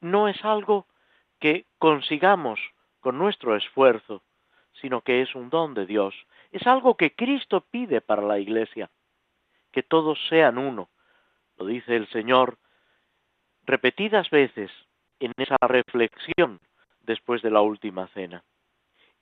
No 0.00 0.28
es 0.28 0.44
algo 0.44 0.86
que 1.40 1.64
consigamos 1.78 2.60
con 3.00 3.18
nuestro 3.18 3.56
esfuerzo, 3.56 4.22
sino 4.80 5.00
que 5.00 5.22
es 5.22 5.34
un 5.34 5.50
don 5.50 5.74
de 5.74 5.86
Dios. 5.86 6.14
Es 6.52 6.66
algo 6.66 6.96
que 6.96 7.14
Cristo 7.14 7.60
pide 7.60 8.00
para 8.00 8.22
la 8.22 8.38
iglesia, 8.38 8.90
que 9.72 9.82
todos 9.82 10.18
sean 10.28 10.58
uno. 10.58 10.88
Lo 11.56 11.66
dice 11.66 11.96
el 11.96 12.08
Señor 12.08 12.58
repetidas 13.64 14.30
veces 14.30 14.70
en 15.20 15.32
esa 15.36 15.56
reflexión 15.60 16.60
después 17.00 17.42
de 17.42 17.50
la 17.50 17.62
última 17.62 18.06
cena. 18.08 18.44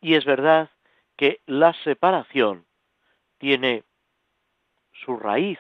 Y 0.01 0.15
es 0.15 0.25
verdad 0.25 0.71
que 1.17 1.41
la 1.47 1.73
separación 1.85 2.67
tiene 3.39 3.85
su 4.93 5.17
raíz 5.17 5.59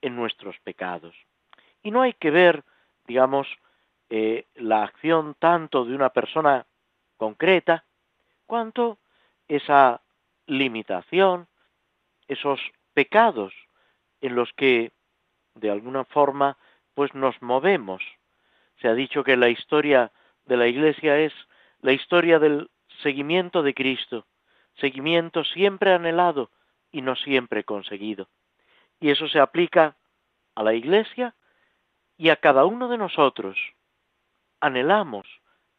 en 0.00 0.16
nuestros 0.16 0.58
pecados. 0.60 1.14
Y 1.82 1.90
no 1.90 2.02
hay 2.02 2.14
que 2.14 2.30
ver, 2.30 2.64
digamos, 3.06 3.48
eh, 4.08 4.46
la 4.54 4.84
acción 4.84 5.34
tanto 5.38 5.84
de 5.84 5.94
una 5.94 6.10
persona 6.10 6.66
concreta, 7.16 7.84
cuanto 8.46 8.98
esa 9.48 10.02
limitación, 10.46 11.48
esos 12.28 12.60
pecados 12.94 13.52
en 14.20 14.34
los 14.34 14.52
que 14.54 14.92
de 15.54 15.70
alguna 15.70 16.04
forma 16.04 16.56
pues 16.94 17.14
nos 17.14 17.40
movemos. 17.42 18.02
Se 18.80 18.88
ha 18.88 18.94
dicho 18.94 19.24
que 19.24 19.36
la 19.36 19.48
historia 19.48 20.12
de 20.46 20.56
la 20.56 20.66
Iglesia 20.66 21.18
es 21.18 21.32
la 21.80 21.92
historia 21.92 22.38
del 22.38 22.70
seguimiento 23.02 23.62
de 23.62 23.74
Cristo, 23.74 24.26
seguimiento 24.76 25.44
siempre 25.44 25.92
anhelado 25.92 26.50
y 26.90 27.02
no 27.02 27.16
siempre 27.16 27.64
conseguido. 27.64 28.28
Y 29.00 29.10
eso 29.10 29.28
se 29.28 29.40
aplica 29.40 29.96
a 30.54 30.62
la 30.62 30.74
Iglesia 30.74 31.34
y 32.16 32.30
a 32.30 32.36
cada 32.36 32.64
uno 32.64 32.88
de 32.88 32.98
nosotros. 32.98 33.58
Anhelamos 34.60 35.26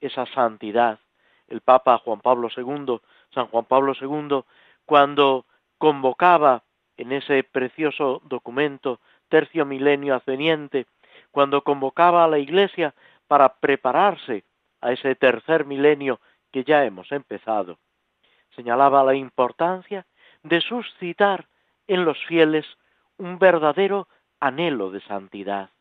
esa 0.01 0.25
santidad. 0.27 0.99
El 1.47 1.61
Papa 1.61 1.97
Juan 1.99 2.19
Pablo 2.21 2.49
II 2.55 2.99
San 3.33 3.47
Juan 3.47 3.65
Pablo 3.65 3.93
II, 3.99 4.43
cuando 4.85 5.45
convocaba 5.77 6.63
en 6.97 7.11
ese 7.11 7.43
precioso 7.43 8.21
documento 8.25 8.99
Tercio 9.29 9.65
Milenio 9.65 10.15
Asceniente, 10.15 10.87
cuando 11.31 11.61
convocaba 11.61 12.23
a 12.23 12.27
la 12.27 12.39
Iglesia 12.39 12.93
para 13.27 13.55
prepararse 13.55 14.43
a 14.81 14.91
ese 14.91 15.15
tercer 15.15 15.65
milenio 15.65 16.19
que 16.51 16.63
ya 16.63 16.85
hemos 16.85 17.11
empezado, 17.11 17.77
señalaba 18.55 19.03
la 19.03 19.15
importancia 19.15 20.05
de 20.43 20.61
suscitar 20.61 21.47
en 21.87 22.05
los 22.05 22.17
fieles 22.25 22.65
un 23.17 23.37
verdadero 23.39 24.07
anhelo 24.39 24.91
de 24.91 25.01
santidad, 25.01 25.71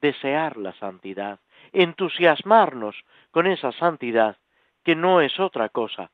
desear 0.00 0.56
la 0.56 0.72
santidad, 0.74 1.40
entusiasmarnos 1.72 2.96
con 3.30 3.46
esa 3.46 3.72
santidad 3.72 4.36
que 4.84 4.94
no 4.94 5.20
es 5.20 5.40
otra 5.40 5.68
cosa 5.70 6.10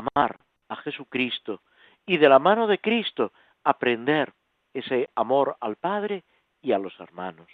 amar 0.00 0.38
a 0.68 0.76
Jesucristo 0.76 1.62
y 2.06 2.16
de 2.16 2.28
la 2.28 2.38
mano 2.38 2.66
de 2.66 2.78
Cristo 2.78 3.32
aprender 3.64 4.32
ese 4.72 5.10
amor 5.14 5.56
al 5.60 5.76
Padre 5.76 6.24
y 6.62 6.72
a 6.72 6.78
los 6.78 6.98
hermanos. 7.00 7.48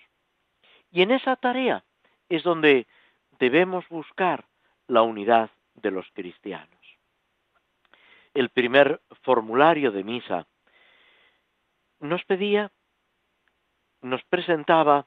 Y 0.91 1.03
en 1.03 1.11
esa 1.11 1.37
tarea 1.37 1.85
es 2.29 2.43
donde 2.43 2.87
debemos 3.39 3.89
buscar 3.89 4.45
la 4.89 5.03
unidad 5.03 5.51
de 5.75 5.91
los 5.91 6.07
cristianos. 6.13 6.71
El 8.35 8.51
primer 8.51 9.01
formulario 9.23 9.91
de 9.93 10.05
misa 10.05 10.47
nos 12.01 12.25
pedía, 12.25 12.71
nos 14.03 14.23
presentaba 14.25 15.07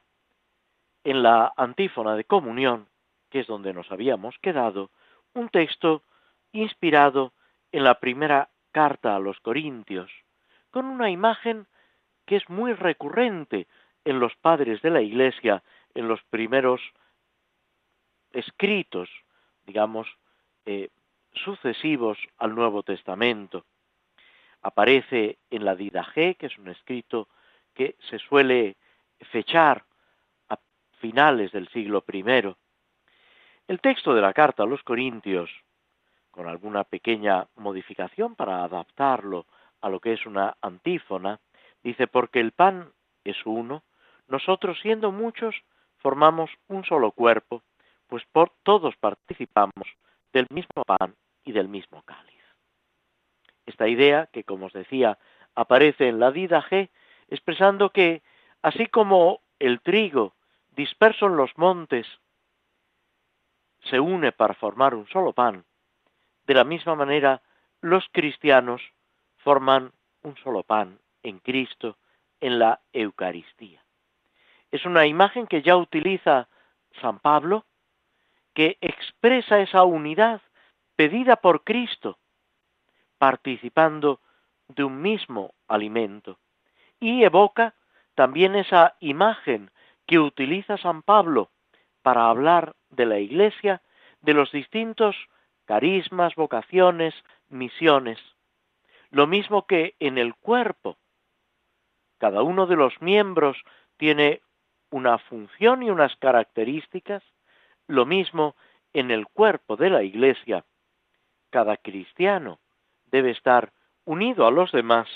en 1.03 1.23
la 1.23 1.53
antífona 1.55 2.15
de 2.15 2.25
comunión, 2.25 2.87
que 3.29 3.41
es 3.41 3.47
donde 3.47 3.73
nos 3.73 3.91
habíamos 3.91 4.37
quedado, 4.39 4.89
un 5.33 5.49
texto 5.49 6.03
inspirado 6.51 7.33
en 7.71 7.83
la 7.83 7.99
primera 7.99 8.49
carta 8.71 9.15
a 9.15 9.19
los 9.19 9.39
Corintios, 9.39 10.11
con 10.71 10.85
una 10.85 11.09
imagen 11.09 11.67
que 12.25 12.35
es 12.35 12.49
muy 12.49 12.73
recurrente 12.73 13.67
en 14.05 14.19
los 14.19 14.35
padres 14.35 14.81
de 14.81 14.89
la 14.89 15.01
Iglesia, 15.01 15.63
en 15.93 16.07
los 16.07 16.21
primeros 16.23 16.81
escritos, 18.31 19.09
digamos, 19.65 20.07
eh, 20.65 20.89
sucesivos 21.33 22.17
al 22.37 22.55
Nuevo 22.55 22.83
Testamento. 22.83 23.65
Aparece 24.61 25.37
en 25.49 25.65
la 25.65 25.75
Didaje, 25.75 26.35
que 26.35 26.47
es 26.47 26.57
un 26.57 26.67
escrito 26.69 27.27
que 27.73 27.95
se 28.09 28.19
suele 28.19 28.75
fechar 29.31 29.85
a 30.49 30.57
finales 30.99 31.51
del 31.51 31.67
siglo 31.69 32.03
I. 32.11 32.55
El 33.67 33.81
texto 33.81 34.13
de 34.13 34.21
la 34.21 34.33
carta 34.33 34.63
a 34.63 34.65
los 34.65 34.83
Corintios, 34.83 35.49
con 36.31 36.47
alguna 36.47 36.83
pequeña 36.83 37.47
modificación 37.55 38.35
para 38.35 38.63
adaptarlo 38.63 39.45
a 39.81 39.89
lo 39.89 39.99
que 39.99 40.13
es 40.13 40.25
una 40.25 40.55
antífona, 40.61 41.39
dice, 41.83 42.07
porque 42.07 42.39
el 42.39 42.51
pan 42.51 42.91
es 43.23 43.37
uno, 43.45 43.83
nosotros 44.27 44.79
siendo 44.81 45.11
muchos 45.11 45.55
formamos 45.97 46.49
un 46.67 46.83
solo 46.85 47.11
cuerpo, 47.11 47.63
pues 48.07 48.23
por 48.31 48.51
todos 48.63 48.95
participamos 48.97 49.87
del 50.33 50.47
mismo 50.49 50.83
pan 50.85 51.15
y 51.43 51.51
del 51.51 51.67
mismo 51.67 52.01
cáliz. 52.03 52.29
Esta 53.65 53.87
idea, 53.87 54.27
que 54.27 54.43
como 54.43 54.67
os 54.67 54.73
decía, 54.73 55.17
aparece 55.55 56.07
en 56.07 56.19
la 56.19 56.31
G, 56.31 56.89
expresando 57.27 57.91
que, 57.91 58.21
así 58.61 58.87
como 58.87 59.41
el 59.59 59.81
trigo 59.81 60.33
disperso 60.71 61.27
en 61.27 61.37
los 61.37 61.57
montes 61.57 62.07
se 63.83 63.99
une 63.99 64.31
para 64.31 64.53
formar 64.53 64.95
un 64.95 65.07
solo 65.07 65.33
pan, 65.33 65.65
de 66.49 66.55
la 66.55 66.63
misma 66.63 66.95
manera 66.95 67.43
los 67.79 68.09
cristianos 68.11 68.81
forman 69.37 69.91
un 70.23 70.35
solo 70.37 70.63
pan 70.63 70.97
en 71.21 71.37
Cristo 71.37 71.97
en 72.41 72.57
la 72.57 72.81
Eucaristía. 72.91 73.83
Es 74.71 74.83
una 74.83 75.05
imagen 75.05 75.45
que 75.45 75.61
ya 75.61 75.77
utiliza 75.77 76.47
San 77.01 77.19
Pablo, 77.19 77.65
que 78.55 78.79
expresa 78.81 79.59
esa 79.59 79.83
unidad 79.83 80.41
pedida 80.95 81.35
por 81.35 81.63
Cristo, 81.63 82.17
participando 83.19 84.19
de 84.69 84.83
un 84.85 85.03
mismo 85.03 85.53
alimento, 85.67 86.39
y 86.99 87.23
evoca 87.23 87.75
también 88.15 88.55
esa 88.55 88.95
imagen 89.01 89.69
que 90.07 90.17
utiliza 90.17 90.77
San 90.77 91.03
Pablo 91.03 91.51
para 92.01 92.27
hablar 92.27 92.75
de 92.89 93.05
la 93.05 93.19
Iglesia, 93.19 93.83
de 94.21 94.33
los 94.33 94.51
distintos 94.51 95.15
carismas, 95.69 96.33
vocaciones, 96.33 97.13
misiones. 97.47 98.17
Lo 99.11 99.27
mismo 99.27 99.67
que 99.67 99.93
en 99.99 100.17
el 100.17 100.33
cuerpo. 100.33 100.97
Cada 102.17 102.41
uno 102.41 102.65
de 102.65 102.75
los 102.75 102.99
miembros 103.03 103.55
tiene 103.97 104.41
una 104.89 105.19
función 105.19 105.83
y 105.83 105.91
unas 105.91 106.15
características, 106.15 107.21
lo 107.85 108.07
mismo 108.07 108.55
en 108.93 109.11
el 109.11 109.27
cuerpo 109.27 109.75
de 109.75 109.91
la 109.91 110.01
Iglesia. 110.01 110.65
Cada 111.51 111.77
cristiano 111.77 112.57
debe 113.11 113.29
estar 113.29 113.71
unido 114.05 114.47
a 114.47 114.51
los 114.51 114.71
demás 114.71 115.07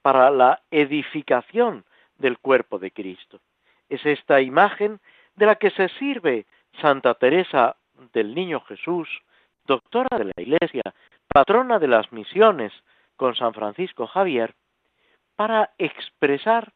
para 0.00 0.30
la 0.30 0.62
edificación 0.70 1.84
del 2.18 2.38
cuerpo 2.38 2.78
de 2.78 2.92
Cristo. 2.92 3.40
Es 3.88 4.06
esta 4.06 4.40
imagen 4.42 5.00
de 5.34 5.46
la 5.46 5.56
que 5.56 5.70
se 5.70 5.88
sirve 5.98 6.46
Santa 6.80 7.14
Teresa 7.14 7.74
del 8.12 8.32
Niño 8.32 8.60
Jesús, 8.60 9.08
doctora 9.68 10.18
de 10.18 10.24
la 10.24 10.42
Iglesia, 10.42 10.82
patrona 11.28 11.78
de 11.78 11.86
las 11.86 12.10
misiones 12.10 12.72
con 13.16 13.36
San 13.36 13.54
Francisco 13.54 14.08
Javier, 14.08 14.54
para 15.36 15.70
expresar 15.78 16.72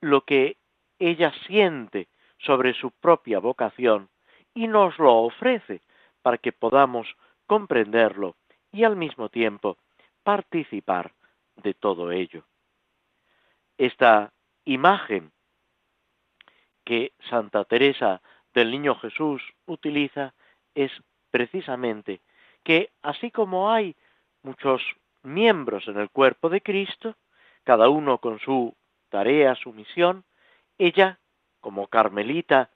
lo 0.00 0.22
que 0.22 0.56
ella 0.98 1.32
siente 1.46 2.08
sobre 2.38 2.74
su 2.74 2.90
propia 2.90 3.38
vocación 3.38 4.08
y 4.54 4.66
nos 4.66 4.98
lo 4.98 5.14
ofrece 5.18 5.82
para 6.22 6.38
que 6.38 6.52
podamos 6.52 7.06
comprenderlo 7.46 8.34
y 8.72 8.84
al 8.84 8.96
mismo 8.96 9.28
tiempo 9.28 9.76
participar 10.24 11.12
de 11.56 11.74
todo 11.74 12.10
ello. 12.10 12.44
Esta 13.78 14.32
imagen 14.64 15.32
que 16.84 17.12
Santa 17.28 17.64
Teresa 17.64 18.22
del 18.54 18.70
Niño 18.70 18.94
Jesús 18.96 19.42
utiliza 19.66 20.34
es 20.74 20.90
precisamente 21.32 22.20
que 22.62 22.90
así 23.02 23.32
como 23.32 23.72
hay 23.72 23.96
muchos 24.44 24.80
miembros 25.24 25.88
en 25.88 25.98
el 25.98 26.10
cuerpo 26.10 26.48
de 26.48 26.60
Cristo, 26.60 27.16
cada 27.64 27.88
uno 27.88 28.18
con 28.18 28.38
su 28.38 28.76
tarea, 29.08 29.56
su 29.56 29.72
misión, 29.72 30.24
ella, 30.78 31.18
como 31.60 31.88
carmelita, 31.88 32.70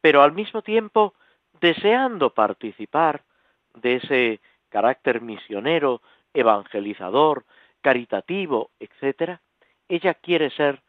pero 0.00 0.22
al 0.22 0.32
mismo 0.32 0.62
tiempo 0.62 1.14
deseando 1.60 2.34
participar 2.34 3.24
de 3.74 3.96
ese 3.96 4.40
carácter 4.68 5.20
misionero, 5.20 6.02
evangelizador, 6.32 7.44
caritativo, 7.80 8.70
etc., 8.78 9.38
ella 9.88 10.14
quiere 10.14 10.50
ser 10.50 10.82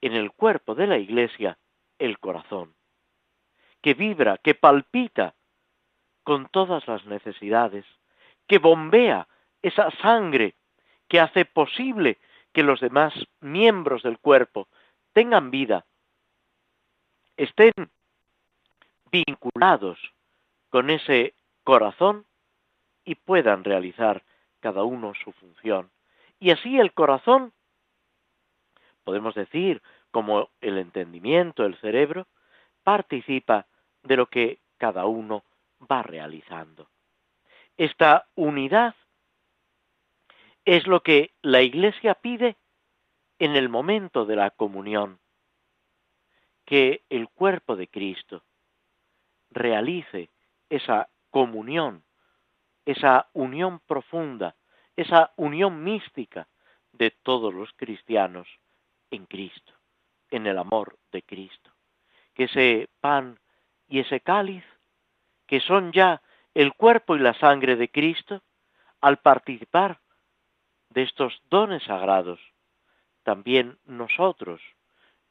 en 0.00 0.14
el 0.14 0.32
cuerpo 0.32 0.74
de 0.74 0.86
la 0.86 0.98
Iglesia 0.98 1.58
el 1.98 2.18
corazón, 2.18 2.74
que 3.80 3.94
vibra, 3.94 4.38
que 4.38 4.54
palpita 4.54 5.34
con 6.24 6.48
todas 6.48 6.86
las 6.86 7.04
necesidades, 7.06 7.84
que 8.46 8.58
bombea 8.58 9.28
esa 9.62 9.90
sangre 10.02 10.54
que 11.08 11.20
hace 11.20 11.44
posible 11.44 12.18
que 12.52 12.62
los 12.62 12.80
demás 12.80 13.14
miembros 13.40 14.02
del 14.02 14.18
cuerpo 14.18 14.68
tengan 15.12 15.50
vida, 15.50 15.84
estén 17.36 17.72
vinculados 19.10 19.98
con 20.70 20.90
ese 20.90 21.34
corazón 21.64 22.24
y 23.04 23.14
puedan 23.14 23.64
realizar 23.64 24.22
cada 24.60 24.84
uno 24.84 25.12
su 25.22 25.32
función. 25.32 25.90
Y 26.40 26.50
así 26.50 26.78
el 26.78 26.92
corazón, 26.92 27.52
podemos 29.04 29.34
decir, 29.34 29.82
como 30.10 30.50
el 30.60 30.78
entendimiento, 30.78 31.64
el 31.64 31.76
cerebro, 31.76 32.26
participa 32.82 33.66
de 34.02 34.16
lo 34.16 34.26
que 34.26 34.58
cada 34.78 35.06
uno 35.06 35.44
va 35.90 36.02
realizando. 36.02 36.88
Esta 37.76 38.28
unidad 38.34 38.94
es 40.64 40.86
lo 40.86 41.02
que 41.02 41.32
la 41.42 41.62
Iglesia 41.62 42.14
pide 42.14 42.56
en 43.38 43.56
el 43.56 43.68
momento 43.68 44.24
de 44.24 44.36
la 44.36 44.50
comunión, 44.50 45.18
que 46.64 47.02
el 47.08 47.28
cuerpo 47.28 47.74
de 47.74 47.88
Cristo 47.88 48.44
realice 49.50 50.30
esa 50.70 51.08
comunión, 51.30 52.04
esa 52.86 53.28
unión 53.32 53.80
profunda, 53.80 54.54
esa 54.96 55.32
unión 55.36 55.82
mística 55.82 56.48
de 56.92 57.10
todos 57.10 57.52
los 57.52 57.72
cristianos 57.72 58.46
en 59.10 59.26
Cristo, 59.26 59.72
en 60.30 60.46
el 60.46 60.58
amor 60.58 60.98
de 61.10 61.22
Cristo. 61.22 61.70
Que 62.34 62.44
ese 62.44 62.88
pan 63.00 63.38
y 63.88 64.00
ese 64.00 64.20
cáliz, 64.20 64.64
que 65.52 65.60
son 65.60 65.92
ya 65.92 66.22
el 66.54 66.72
cuerpo 66.72 67.14
y 67.14 67.18
la 67.18 67.34
sangre 67.34 67.76
de 67.76 67.90
Cristo, 67.90 68.40
al 69.02 69.18
participar 69.18 70.00
de 70.88 71.02
estos 71.02 71.42
dones 71.50 71.82
sagrados, 71.82 72.40
también 73.22 73.76
nosotros, 73.84 74.62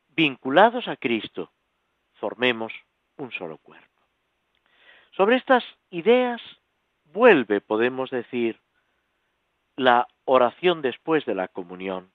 vinculados 0.09 0.87
a 0.87 0.95
Cristo, 0.95 1.51
formemos 2.19 2.71
un 3.17 3.31
solo 3.31 3.57
cuerpo. 3.57 3.99
Sobre 5.09 5.37
estas 5.37 5.63
ideas 5.89 6.39
vuelve, 7.05 7.59
podemos 7.59 8.11
decir, 8.11 8.61
la 9.75 10.07
oración 10.25 10.83
después 10.83 11.25
de 11.25 11.33
la 11.33 11.47
comunión. 11.47 12.11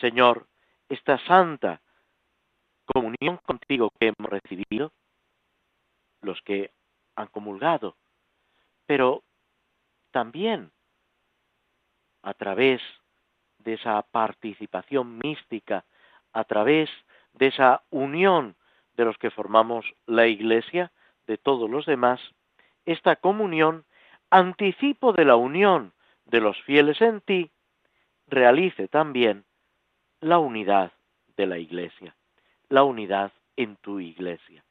Señor, 0.00 0.46
esta 0.88 1.18
santa 1.26 1.82
comunión 2.86 3.36
contigo 3.44 3.90
que 4.00 4.14
hemos 4.16 4.30
recibido, 4.30 4.94
los 6.22 6.40
que 6.40 6.70
han 7.16 7.28
comulgado, 7.28 7.96
pero 8.86 9.22
también 10.10 10.70
a 12.22 12.34
través 12.34 12.80
de 13.58 13.74
esa 13.74 14.02
participación 14.02 15.18
mística, 15.18 15.84
a 16.32 16.44
través 16.44 16.90
de 17.32 17.48
esa 17.48 17.82
unión 17.90 18.56
de 18.94 19.04
los 19.04 19.16
que 19.18 19.30
formamos 19.30 19.86
la 20.06 20.26
Iglesia, 20.26 20.92
de 21.26 21.38
todos 21.38 21.70
los 21.70 21.86
demás, 21.86 22.20
esta 22.84 23.16
comunión 23.16 23.84
anticipo 24.30 25.12
de 25.12 25.24
la 25.24 25.36
unión 25.36 25.92
de 26.24 26.40
los 26.40 26.60
fieles 26.62 27.00
en 27.00 27.20
ti, 27.20 27.50
realice 28.26 28.88
también 28.88 29.44
la 30.20 30.38
unidad 30.38 30.92
de 31.36 31.46
la 31.46 31.58
iglesia, 31.58 32.16
la 32.68 32.82
unidad 32.84 33.32
en 33.56 33.76
tu 33.76 34.00
iglesia. 34.00 34.64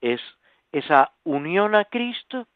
Es 0.00 0.20
esa 0.74 1.12
unión 1.22 1.76
a 1.76 1.84
Cristo 1.84 2.48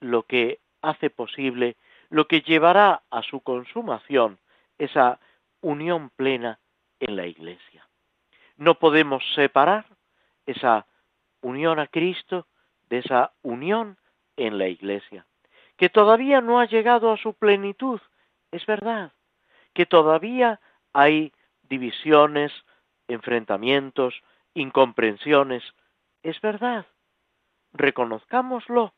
lo 0.00 0.24
que 0.24 0.60
hace 0.82 1.08
posible, 1.08 1.76
lo 2.10 2.28
que 2.28 2.42
llevará 2.42 3.02
a 3.10 3.22
su 3.22 3.40
consumación 3.40 4.38
esa 4.76 5.18
unión 5.62 6.10
plena 6.10 6.60
en 7.00 7.16
la 7.16 7.26
iglesia. 7.26 7.88
No 8.58 8.74
podemos 8.74 9.24
separar 9.34 9.86
esa 10.44 10.86
unión 11.40 11.78
a 11.78 11.86
Cristo 11.86 12.46
de 12.90 12.98
esa 12.98 13.32
unión 13.40 13.96
en 14.36 14.58
la 14.58 14.68
iglesia, 14.68 15.24
que 15.78 15.88
todavía 15.88 16.42
no 16.42 16.60
ha 16.60 16.66
llegado 16.66 17.10
a 17.10 17.16
su 17.16 17.32
plenitud, 17.32 18.02
es 18.52 18.66
verdad, 18.66 19.12
que 19.72 19.86
todavía 19.86 20.60
hay 20.92 21.32
divisiones, 21.62 22.52
enfrentamientos, 23.08 24.22
incomprensiones, 24.52 25.62
es 26.22 26.38
verdad, 26.42 26.84
reconozcámoslo. 27.76 28.94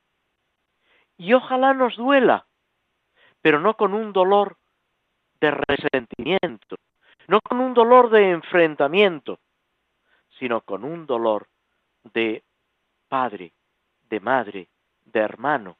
Y 1.17 1.33
ojalá 1.33 1.75
nos 1.75 1.97
duela, 1.97 2.47
pero 3.43 3.61
no 3.61 3.75
con 3.75 3.95
un 3.95 4.13
dolor 4.13 4.57
de 5.41 5.51
resentimiento, 5.51 6.77
no 7.27 7.41
con 7.41 7.61
un 7.61 7.75
dolor 7.75 8.11
de 8.11 8.31
enfrentamiento, 8.31 9.39
sino 10.39 10.61
con 10.61 10.85
un 10.85 11.07
dolor 11.07 11.49
de 12.05 12.45
padre, 13.09 13.53
de 14.09 14.21
madre, 14.21 14.69
de 15.05 15.21
hermano, 15.21 15.77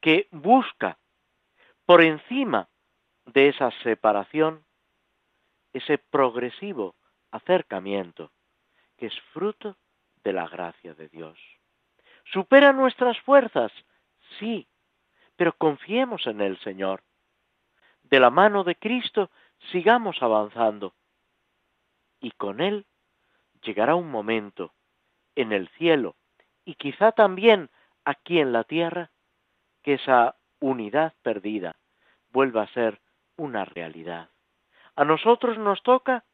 que 0.00 0.28
busca 0.30 0.98
por 1.84 2.02
encima 2.02 2.68
de 3.26 3.48
esa 3.48 3.70
separación 3.82 4.64
ese 5.72 5.98
progresivo 5.98 6.94
acercamiento 7.30 8.30
que 8.96 9.06
es 9.06 9.20
fruto 9.32 9.76
de 10.24 10.32
la 10.32 10.48
gracia 10.48 10.94
de 10.94 11.08
Dios. 11.08 11.38
¿Supera 12.32 12.72
nuestras 12.72 13.18
fuerzas? 13.20 13.72
Sí, 14.38 14.68
pero 15.36 15.52
confiemos 15.52 16.26
en 16.26 16.40
el 16.40 16.58
Señor. 16.60 17.02
De 18.02 18.20
la 18.20 18.30
mano 18.30 18.64
de 18.64 18.76
Cristo 18.76 19.30
sigamos 19.70 20.22
avanzando 20.22 20.94
y 22.20 22.30
con 22.32 22.60
Él 22.60 22.86
llegará 23.62 23.94
un 23.94 24.10
momento 24.10 24.72
en 25.34 25.52
el 25.52 25.68
cielo 25.70 26.16
y 26.64 26.74
quizá 26.74 27.12
también 27.12 27.70
aquí 28.04 28.38
en 28.38 28.52
la 28.52 28.64
tierra 28.64 29.10
que 29.82 29.94
esa 29.94 30.36
unidad 30.60 31.14
perdida 31.22 31.76
vuelva 32.30 32.62
a 32.62 32.72
ser 32.72 33.00
una 33.36 33.64
realidad. 33.64 34.30
A 34.94 35.04
nosotros 35.04 35.58
nos 35.58 35.82
toca 35.82 36.24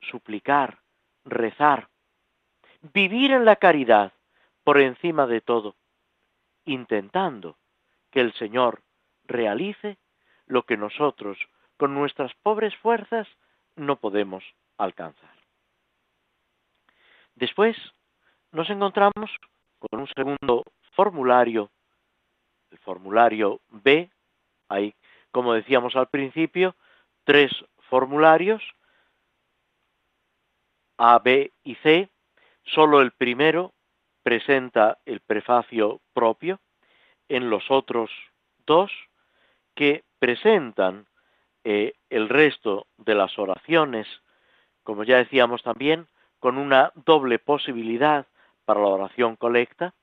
suplicar, 0.00 0.80
rezar, 1.24 1.88
vivir 2.80 3.32
en 3.32 3.44
la 3.44 3.56
caridad 3.56 4.12
por 4.64 4.80
encima 4.80 5.26
de 5.26 5.40
todo, 5.40 5.74
intentando 6.64 7.56
que 8.10 8.20
el 8.20 8.32
Señor 8.34 8.82
realice 9.24 9.98
lo 10.46 10.64
que 10.64 10.76
nosotros 10.76 11.38
con 11.76 11.94
nuestras 11.94 12.32
pobres 12.42 12.76
fuerzas 12.76 13.26
no 13.76 13.96
podemos 13.96 14.44
alcanzar. 14.76 15.34
Después 17.34 17.76
nos 18.52 18.68
encontramos 18.70 19.30
con 19.78 20.00
un 20.00 20.08
segundo 20.08 20.64
formulario, 20.92 21.70
el 22.70 22.78
formulario 22.78 23.60
B, 23.68 24.10
hay, 24.68 24.94
como 25.30 25.54
decíamos 25.54 25.96
al 25.96 26.08
principio, 26.08 26.76
tres 27.24 27.50
formularios, 27.88 28.62
A, 30.98 31.18
B 31.18 31.50
y 31.64 31.74
C, 31.76 32.08
solo 32.64 33.00
el 33.00 33.12
primero 33.12 33.72
presenta 34.22 34.98
el 35.04 35.20
prefacio 35.20 36.00
propio, 36.12 36.60
en 37.28 37.50
los 37.50 37.70
otros 37.70 38.10
dos 38.66 38.90
que 39.74 40.04
presentan 40.18 41.06
eh, 41.64 41.94
el 42.10 42.28
resto 42.28 42.86
de 42.98 43.14
las 43.14 43.38
oraciones, 43.38 44.06
como 44.82 45.04
ya 45.04 45.18
decíamos 45.18 45.62
también, 45.62 46.06
con 46.38 46.58
una 46.58 46.92
doble 46.94 47.38
posibilidad 47.38 48.26
para 48.64 48.80
la 48.80 48.88
oración 48.88 49.36
colecta, 49.36 49.94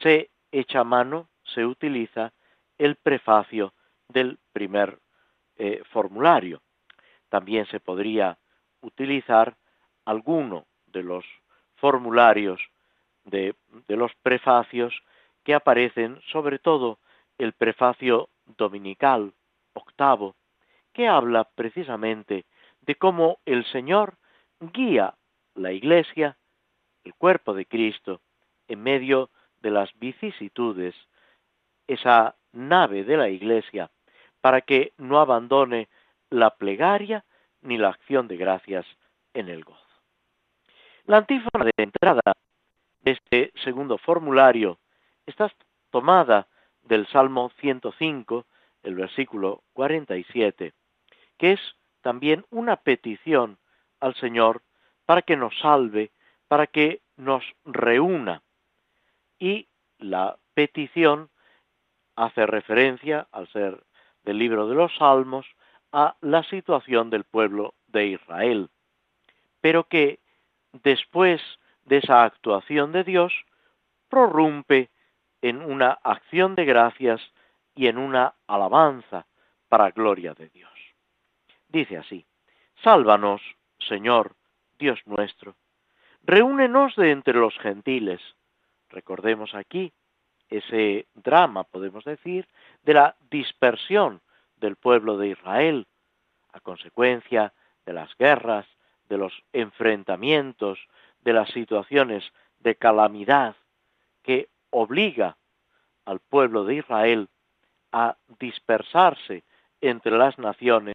se 0.00 0.30
echa 0.52 0.84
mano, 0.84 1.28
se 1.42 1.64
utiliza 1.64 2.32
el 2.78 2.96
prefacio 2.96 3.72
del 4.08 4.38
primer 4.52 4.98
eh, 5.56 5.82
formulario. 5.90 6.62
También 7.28 7.66
se 7.66 7.80
podría 7.80 8.38
utilizar 8.82 9.56
alguno 10.04 10.66
de 10.86 11.02
los 11.02 11.24
formularios 11.76 12.60
de, 13.26 13.54
los 13.88 14.12
prefacios 14.22 14.94
que 15.44 15.54
aparecen, 15.54 16.20
sobre 16.32 16.58
todo 16.58 16.98
el 17.38 17.52
prefacio 17.52 18.28
dominical 18.46 19.32
octavo, 19.74 20.34
que 20.92 21.06
habla 21.06 21.44
precisamente 21.44 22.46
de 22.80 22.94
cómo 22.94 23.38
el 23.44 23.64
Señor 23.66 24.16
guía 24.60 25.14
la 25.54 25.72
Iglesia, 25.72 26.36
el 27.04 27.14
cuerpo 27.14 27.52
de 27.52 27.66
Cristo, 27.66 28.20
en 28.68 28.82
medio 28.82 29.30
de 29.60 29.70
las 29.70 29.90
vicisitudes, 29.98 30.94
esa 31.86 32.34
nave 32.52 33.04
de 33.04 33.16
la 33.16 33.28
Iglesia, 33.28 33.90
para 34.40 34.60
que 34.60 34.92
no 34.96 35.20
abandone 35.20 35.88
la 36.30 36.50
plegaria 36.50 37.24
ni 37.62 37.78
la 37.78 37.88
acción 37.88 38.28
de 38.28 38.36
gracias 38.36 38.86
en 39.34 39.48
el 39.48 39.64
gozo. 39.64 39.82
La 41.04 41.18
antífona 41.18 41.64
de 41.64 41.72
entrada 41.76 42.20
este 43.06 43.52
segundo 43.62 43.98
formulario 43.98 44.78
está 45.26 45.50
tomada 45.90 46.48
del 46.82 47.06
Salmo 47.06 47.50
105, 47.60 48.44
el 48.82 48.94
versículo 48.96 49.62
47, 49.74 50.72
que 51.38 51.52
es 51.52 51.60
también 52.02 52.44
una 52.50 52.76
petición 52.76 53.58
al 54.00 54.16
Señor 54.16 54.62
para 55.06 55.22
que 55.22 55.36
nos 55.36 55.56
salve, 55.60 56.10
para 56.48 56.66
que 56.66 57.00
nos 57.16 57.44
reúna. 57.64 58.42
Y 59.38 59.68
la 59.98 60.36
petición 60.54 61.30
hace 62.16 62.44
referencia, 62.44 63.28
al 63.30 63.46
ser 63.52 63.84
del 64.24 64.38
libro 64.38 64.68
de 64.68 64.74
los 64.74 64.94
Salmos, 64.96 65.46
a 65.92 66.16
la 66.20 66.42
situación 66.42 67.10
del 67.10 67.22
pueblo 67.22 67.74
de 67.86 68.06
Israel, 68.06 68.68
pero 69.60 69.84
que 69.84 70.18
después 70.72 71.40
de 71.86 71.98
esa 71.98 72.24
actuación 72.24 72.92
de 72.92 73.04
Dios, 73.04 73.32
prorrumpe 74.08 74.90
en 75.40 75.62
una 75.62 75.92
acción 76.02 76.54
de 76.54 76.64
gracias 76.64 77.20
y 77.74 77.86
en 77.86 77.98
una 77.98 78.34
alabanza 78.46 79.26
para 79.68 79.90
gloria 79.90 80.34
de 80.34 80.48
Dios. 80.48 80.72
Dice 81.68 81.98
así, 81.98 82.26
Sálvanos, 82.82 83.42
Señor, 83.78 84.34
Dios 84.78 85.00
nuestro, 85.06 85.56
reúnenos 86.22 86.94
de 86.96 87.10
entre 87.10 87.34
los 87.34 87.56
gentiles. 87.58 88.20
Recordemos 88.90 89.54
aquí 89.54 89.92
ese 90.48 91.06
drama, 91.14 91.64
podemos 91.64 92.04
decir, 92.04 92.46
de 92.82 92.94
la 92.94 93.16
dispersión 93.30 94.20
del 94.56 94.76
pueblo 94.76 95.18
de 95.18 95.28
Israel 95.28 95.86
a 96.52 96.60
consecuencia 96.60 97.52
de 97.84 97.92
las 97.92 98.16
guerras, 98.16 98.66
de 99.08 99.18
los 99.18 99.32
enfrentamientos, 99.52 100.78
de 101.26 101.32
las 101.32 101.50
situaciones 101.50 102.22
de 102.60 102.76
calamidad 102.76 103.56
que 104.22 104.48
obliga 104.70 105.36
al 106.04 106.20
pueblo 106.20 106.64
de 106.64 106.76
Israel 106.76 107.28
a 107.90 108.16
dispersarse 108.38 109.42
entre 109.80 110.16
las 110.16 110.38
naciones, 110.38 110.94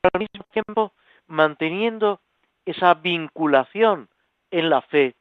pero 0.00 0.10
al 0.12 0.20
mismo 0.20 0.44
tiempo 0.50 0.92
manteniendo 1.28 2.20
esa 2.66 2.94
vinculación 2.94 4.08
en 4.50 4.70
la 4.70 4.82
fe, 4.82 5.14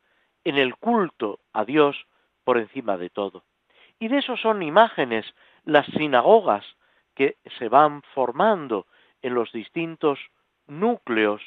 en 0.43 0.57
el 0.57 0.75
culto 0.77 1.41
a 1.53 1.63
Dios 1.63 2.07
por 2.43 2.57
encima 2.57 2.97
de 2.97 3.11
todo. 3.11 3.43
Y 3.99 4.07
de 4.07 4.17
eso 4.17 4.35
son 4.35 4.63
imágenes 4.63 5.31
las 5.63 5.85
sinagogas 5.85 6.65
que 7.13 7.37
se 7.59 7.69
van 7.69 8.01
formando 8.15 8.87
en 9.21 9.35
los 9.35 9.51
distintos 9.51 10.17
núcleos 10.65 11.43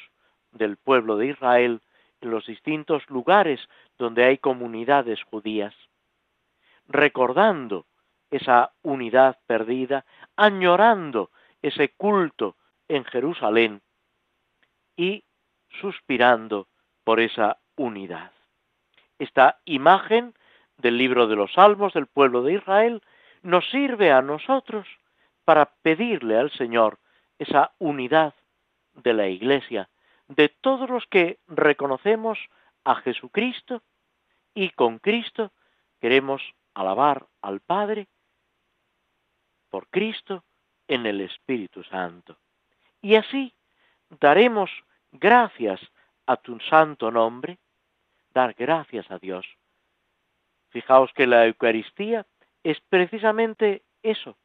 del 0.53 0.77
pueblo 0.77 1.17
de 1.17 1.27
Israel, 1.27 1.81
los 2.27 2.45
distintos 2.45 3.09
lugares 3.09 3.59
donde 3.97 4.25
hay 4.25 4.37
comunidades 4.37 5.23
judías, 5.23 5.73
recordando 6.87 7.85
esa 8.31 8.71
unidad 8.81 9.37
perdida, 9.45 10.05
añorando 10.35 11.29
ese 11.61 11.89
culto 11.89 12.55
en 12.87 13.05
Jerusalén 13.05 13.81
y 14.95 15.23
suspirando 15.81 16.67
por 17.03 17.19
esa 17.19 17.57
unidad. 17.75 18.31
Esta 19.19 19.59
imagen 19.65 20.33
del 20.77 20.97
libro 20.97 21.27
de 21.27 21.35
los 21.35 21.53
Salmos 21.53 21.93
del 21.93 22.07
pueblo 22.07 22.43
de 22.43 22.53
Israel 22.53 23.01
nos 23.41 23.69
sirve 23.69 24.11
a 24.11 24.21
nosotros 24.21 24.87
para 25.45 25.65
pedirle 25.81 26.37
al 26.37 26.51
Señor 26.51 26.99
esa 27.39 27.71
unidad 27.79 28.33
de 28.95 29.13
la 29.13 29.27
Iglesia, 29.27 29.89
de 30.35 30.49
todos 30.49 30.89
los 30.89 31.05
que 31.07 31.39
reconocemos 31.47 32.39
a 32.83 32.95
Jesucristo 32.95 33.81
y 34.53 34.69
con 34.71 34.99
Cristo 34.99 35.51
queremos 35.99 36.41
alabar 36.73 37.27
al 37.41 37.59
Padre 37.59 38.07
por 39.69 39.87
Cristo 39.89 40.43
en 40.87 41.05
el 41.05 41.21
Espíritu 41.21 41.83
Santo. 41.83 42.37
Y 43.01 43.15
así 43.15 43.53
daremos 44.09 44.69
gracias 45.11 45.79
a 46.25 46.37
tu 46.37 46.59
santo 46.59 47.11
nombre, 47.11 47.59
dar 48.33 48.53
gracias 48.53 49.09
a 49.11 49.19
Dios. 49.19 49.45
Fijaos 50.69 51.11
que 51.13 51.27
la 51.27 51.45
Eucaristía 51.45 52.25
es 52.63 52.79
precisamente 52.89 53.83
eso, 54.01 54.37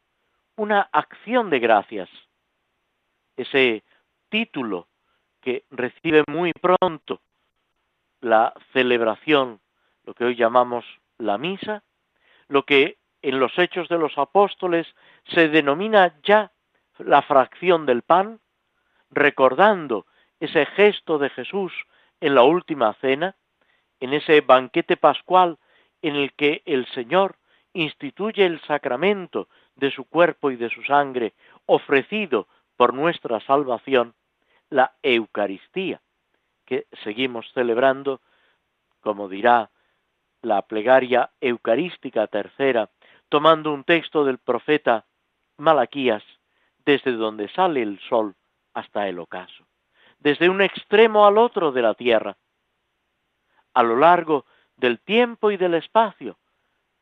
una 0.56 0.82
acción 0.92 1.50
de 1.50 1.58
gracias. 1.60 2.10
Ese 3.36 3.84
título 4.28 4.88
que 5.40 5.64
recibe 5.70 6.24
muy 6.28 6.52
pronto 6.52 7.20
la 8.20 8.52
celebración, 8.72 9.60
lo 10.04 10.14
que 10.14 10.24
hoy 10.24 10.36
llamamos 10.36 10.84
la 11.18 11.38
misa, 11.38 11.82
lo 12.48 12.64
que 12.64 12.98
en 13.22 13.40
los 13.40 13.58
hechos 13.58 13.88
de 13.88 13.98
los 13.98 14.16
apóstoles 14.16 14.86
se 15.28 15.48
denomina 15.48 16.14
ya 16.22 16.52
la 16.98 17.22
fracción 17.22 17.86
del 17.86 18.02
pan, 18.02 18.40
recordando 19.10 20.06
ese 20.40 20.66
gesto 20.66 21.18
de 21.18 21.30
Jesús 21.30 21.72
en 22.20 22.34
la 22.34 22.42
última 22.42 22.94
cena, 22.94 23.36
en 24.00 24.12
ese 24.12 24.40
banquete 24.40 24.96
pascual 24.96 25.58
en 26.02 26.16
el 26.16 26.32
que 26.34 26.62
el 26.64 26.86
Señor 26.88 27.36
instituye 27.72 28.46
el 28.46 28.60
sacramento 28.62 29.48
de 29.76 29.90
su 29.90 30.04
cuerpo 30.04 30.50
y 30.50 30.56
de 30.56 30.70
su 30.70 30.82
sangre 30.84 31.34
ofrecido 31.66 32.48
por 32.76 32.94
nuestra 32.94 33.40
salvación, 33.40 34.14
la 34.70 34.92
Eucaristía, 35.02 36.00
que 36.64 36.86
seguimos 37.02 37.50
celebrando, 37.54 38.20
como 39.00 39.28
dirá 39.28 39.70
la 40.42 40.62
plegaria 40.62 41.30
eucarística 41.40 42.26
tercera, 42.26 42.90
tomando 43.28 43.72
un 43.72 43.84
texto 43.84 44.24
del 44.24 44.38
profeta 44.38 45.06
Malaquías, 45.56 46.22
desde 46.84 47.12
donde 47.12 47.48
sale 47.48 47.82
el 47.82 47.98
sol 48.08 48.34
hasta 48.74 49.08
el 49.08 49.18
ocaso, 49.18 49.66
desde 50.18 50.48
un 50.48 50.62
extremo 50.62 51.26
al 51.26 51.38
otro 51.38 51.72
de 51.72 51.82
la 51.82 51.94
tierra. 51.94 52.36
A 53.74 53.82
lo 53.82 53.96
largo 53.96 54.46
del 54.76 55.00
tiempo 55.00 55.50
y 55.50 55.56
del 55.56 55.74
espacio, 55.74 56.38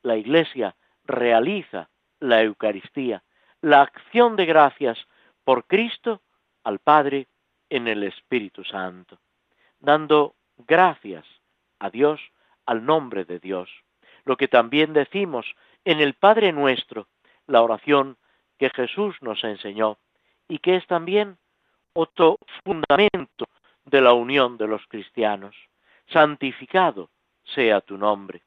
la 0.02 0.16
Iglesia 0.16 0.74
realiza 1.04 1.88
la 2.20 2.42
Eucaristía, 2.42 3.22
la 3.60 3.82
acción 3.82 4.36
de 4.36 4.46
gracias 4.46 4.98
por 5.44 5.66
Cristo 5.66 6.22
al 6.64 6.78
Padre 6.78 7.28
en 7.70 7.88
el 7.88 8.02
Espíritu 8.02 8.64
Santo, 8.64 9.18
dando 9.80 10.34
gracias 10.56 11.24
a 11.78 11.90
Dios 11.90 12.20
al 12.64 12.84
nombre 12.84 13.24
de 13.24 13.38
Dios. 13.38 13.70
Lo 14.24 14.36
que 14.36 14.48
también 14.48 14.92
decimos 14.92 15.46
en 15.84 16.00
el 16.00 16.14
Padre 16.14 16.52
nuestro, 16.52 17.08
la 17.46 17.62
oración 17.62 18.16
que 18.58 18.70
Jesús 18.70 19.16
nos 19.20 19.42
enseñó 19.44 19.98
y 20.48 20.58
que 20.58 20.76
es 20.76 20.86
también 20.86 21.38
otro 21.92 22.38
fundamento 22.64 23.46
de 23.84 24.00
la 24.00 24.12
unión 24.12 24.56
de 24.56 24.66
los 24.66 24.86
cristianos. 24.88 25.56
Santificado 26.08 27.10
sea 27.44 27.80
tu 27.80 27.96
nombre. 27.96 28.42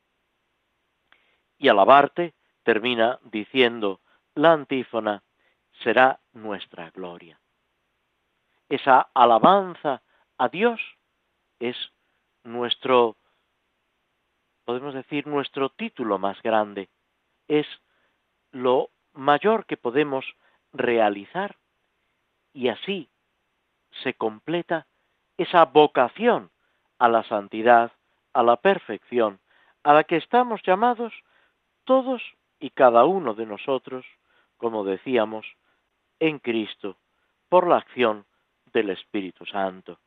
Y 1.58 1.67
alabarte 1.67 2.34
termina 2.63 3.19
diciendo 3.23 4.01
la 4.36 4.53
antífona, 4.53 5.23
será 5.84 6.19
nuestra 6.34 6.89
gloria. 6.91 7.39
Esa 8.69 9.10
alabanza 9.15 10.01
a 10.38 10.47
Dios 10.47 10.79
es 11.60 11.75
nuestro, 12.43 13.17
podemos 14.63 14.93
decir, 14.93 15.25
nuestro 15.25 15.69
título 15.69 16.19
más 16.19 16.41
grande, 16.43 16.89
es 17.47 17.67
lo 18.51 18.91
mayor 19.13 19.65
que 19.65 19.75
podemos 19.75 20.25
realizar 20.71 21.58
y 22.53 22.69
así 22.69 23.10
se 24.03 24.13
completa 24.13 24.86
esa 25.38 25.65
vocación 25.65 26.51
a 26.99 27.10
la 27.10 27.23
santidad, 27.23 27.91
a 28.34 28.43
la 28.43 28.58
perfección, 28.58 29.39
a 29.84 29.93
la 29.93 30.03
que 30.03 30.17
estamos 30.17 30.62
llamados 30.63 31.13
todos 31.86 32.21
y 32.60 32.69
cada 32.69 33.05
uno 33.05 33.34
de 33.34 33.45
nosotros, 33.45 34.05
como 34.58 34.84
decíamos, 34.84 35.45
en 36.19 36.38
Cristo, 36.39 36.97
por 37.47 37.67
la 37.67 37.77
acción 37.77 38.25
del 38.73 38.89
Espíritu 38.89 39.45
Santo. 39.45 39.99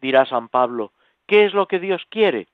Dirá 0.00 0.26
San 0.26 0.48
Pablo, 0.48 0.92
¿qué 1.26 1.44
es 1.44 1.54
lo 1.54 1.66
que 1.66 1.78
Dios 1.78 2.04
quiere? 2.08 2.48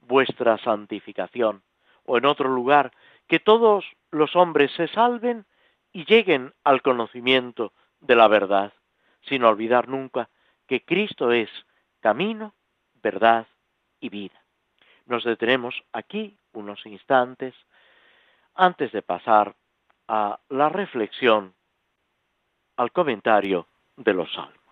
Vuestra 0.00 0.58
santificación. 0.58 1.62
O 2.04 2.18
en 2.18 2.26
otro 2.26 2.48
lugar, 2.48 2.92
que 3.26 3.40
todos 3.40 3.84
los 4.10 4.36
hombres 4.36 4.72
se 4.72 4.88
salven 4.88 5.46
y 5.92 6.04
lleguen 6.04 6.52
al 6.64 6.82
conocimiento 6.82 7.72
de 8.00 8.16
la 8.16 8.28
verdad, 8.28 8.72
sin 9.22 9.44
olvidar 9.44 9.88
nunca 9.88 10.28
que 10.66 10.84
Cristo 10.84 11.32
es 11.32 11.48
camino, 12.00 12.54
verdad 13.02 13.46
y 14.00 14.08
vida. 14.08 14.42
Nos 15.06 15.24
detenemos 15.24 15.82
aquí 15.92 16.36
unos 16.52 16.84
instantes 16.86 17.54
antes 18.54 18.92
de 18.92 19.02
pasar 19.02 19.54
a 20.08 20.38
la 20.48 20.68
reflexión, 20.68 21.54
al 22.76 22.92
comentario 22.92 23.66
de 23.96 24.14
los 24.14 24.32
salmos. 24.32 24.63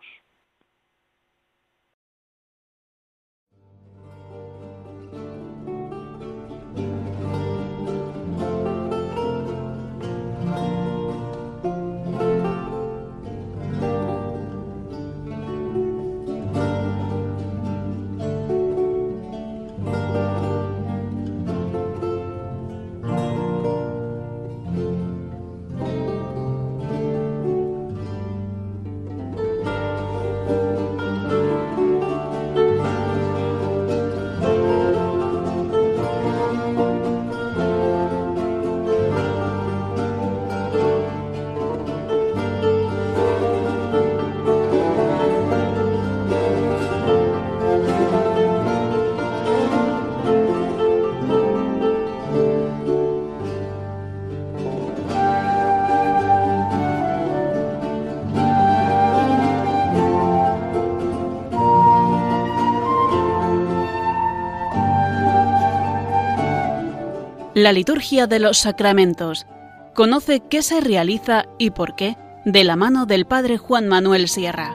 La 67.62 67.70
liturgia 67.70 68.26
de 68.26 68.40
los 68.40 68.58
sacramentos. 68.58 69.46
Conoce 69.94 70.40
qué 70.50 70.62
se 70.62 70.80
realiza 70.80 71.44
y 71.60 71.70
por 71.70 71.94
qué 71.94 72.16
de 72.44 72.64
la 72.64 72.74
mano 72.74 73.06
del 73.06 73.24
Padre 73.24 73.56
Juan 73.56 73.86
Manuel 73.86 74.26
Sierra. 74.26 74.74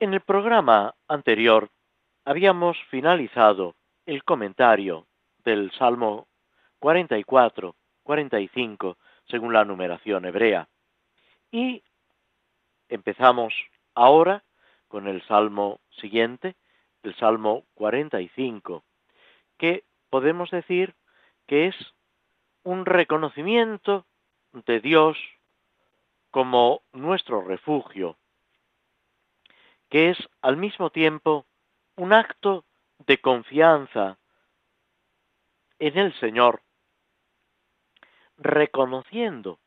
En 0.00 0.12
el 0.12 0.20
programa 0.20 0.94
anterior 1.08 1.70
habíamos 2.26 2.76
finalizado 2.90 3.74
el 4.04 4.22
comentario 4.22 5.06
del 5.46 5.72
Salmo 5.78 6.26
44, 6.80 7.74
45, 8.02 8.98
según 9.30 9.54
la 9.54 9.64
numeración 9.64 10.26
hebrea. 10.26 10.68
Y 11.50 11.82
empezamos 12.90 13.54
ahora 13.94 14.44
con 14.88 15.08
el 15.08 15.26
Salmo 15.26 15.80
siguiente, 16.02 16.54
el 17.02 17.14
Salmo 17.16 17.64
45, 17.74 18.84
que 19.58 19.84
podemos 20.10 20.50
decir 20.50 20.94
que 21.46 21.66
es 21.66 21.76
un 22.62 22.86
reconocimiento 22.86 24.06
de 24.52 24.80
Dios 24.80 25.18
como 26.30 26.82
nuestro 26.92 27.42
refugio, 27.42 28.16
que 29.88 30.10
es 30.10 30.18
al 30.40 30.56
mismo 30.56 30.90
tiempo 30.90 31.46
un 31.96 32.12
acto 32.12 32.64
de 33.06 33.20
confianza 33.20 34.18
en 35.78 35.98
el 35.98 36.14
Señor, 36.20 36.62
reconociendo 38.38 39.58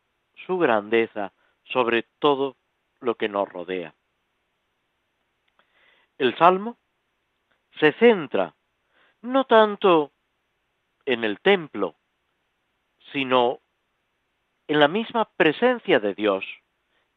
su 0.46 0.58
grandeza 0.58 1.34
sobre 1.66 2.04
todo 2.20 2.56
lo 3.00 3.16
que 3.16 3.30
nos 3.30 3.48
rodea. 3.50 3.94
El 6.18 6.38
Salmo 6.38 6.78
se 7.80 7.94
centra 7.94 8.56
no 9.22 9.46
tanto 9.46 10.12
en 11.06 11.24
el 11.24 11.40
templo, 11.40 11.96
sino 13.12 13.60
en 14.68 14.80
la 14.80 14.88
misma 14.88 15.26
presencia 15.38 16.00
de 16.00 16.14
Dios, 16.14 16.46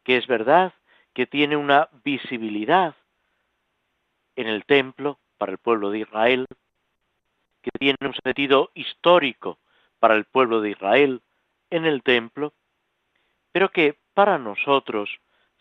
que 0.03 0.17
es 0.17 0.27
verdad 0.27 0.73
que 1.13 1.25
tiene 1.25 1.57
una 1.57 1.89
visibilidad 2.03 2.95
en 4.35 4.47
el 4.47 4.65
templo 4.65 5.19
para 5.37 5.51
el 5.51 5.57
pueblo 5.57 5.89
de 5.89 5.99
Israel, 5.99 6.45
que 7.61 7.71
tiene 7.77 7.97
un 8.01 8.13
sentido 8.23 8.71
histórico 8.73 9.59
para 9.99 10.15
el 10.15 10.25
pueblo 10.25 10.61
de 10.61 10.71
Israel 10.71 11.21
en 11.69 11.85
el 11.85 12.03
templo, 12.03 12.53
pero 13.51 13.69
que 13.69 13.97
para 14.13 14.37
nosotros 14.37 15.09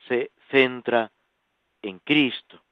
se 0.06 0.30
centra 0.50 1.10
en 1.82 1.98
Cristo, 2.00 2.62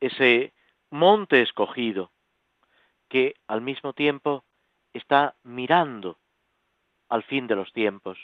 ese 0.00 0.53
monte 0.94 1.42
escogido 1.42 2.12
que 3.08 3.34
al 3.48 3.60
mismo 3.60 3.94
tiempo 3.94 4.44
está 4.92 5.34
mirando 5.42 6.18
al 7.08 7.24
fin 7.24 7.48
de 7.48 7.56
los 7.56 7.72
tiempos, 7.72 8.16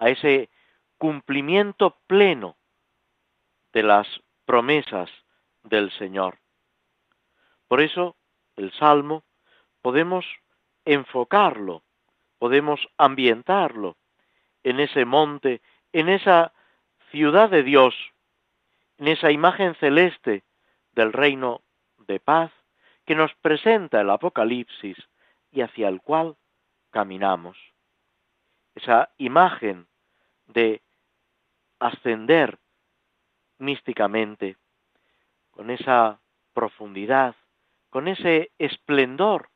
a 0.00 0.08
ese 0.08 0.50
cumplimiento 0.98 1.96
pleno 2.08 2.56
de 3.72 3.84
las 3.84 4.08
promesas 4.44 5.10
del 5.62 5.92
Señor. 5.92 6.38
Por 7.68 7.80
eso 7.80 8.16
el 8.56 8.72
Salmo 8.72 9.22
podemos 9.80 10.26
enfocarlo, 10.84 11.84
podemos 12.40 12.80
ambientarlo 12.98 13.96
en 14.64 14.80
ese 14.80 15.04
monte, 15.04 15.62
en 15.92 16.08
esa 16.08 16.52
ciudad 17.12 17.48
de 17.48 17.62
Dios, 17.62 17.94
en 18.98 19.06
esa 19.06 19.30
imagen 19.30 19.76
celeste 19.76 20.42
del 20.94 21.12
reino 21.12 21.61
de 22.06 22.20
paz 22.20 22.50
que 23.04 23.14
nos 23.14 23.34
presenta 23.36 24.00
el 24.00 24.10
Apocalipsis 24.10 24.96
y 25.50 25.60
hacia 25.60 25.88
el 25.88 26.00
cual 26.00 26.36
caminamos. 26.90 27.58
Esa 28.74 29.10
imagen 29.18 29.86
de 30.46 30.82
ascender 31.78 32.58
místicamente, 33.58 34.56
con 35.50 35.70
esa 35.70 36.20
profundidad, 36.52 37.36
con 37.90 38.08
ese 38.08 38.50
esplendor 38.58 39.50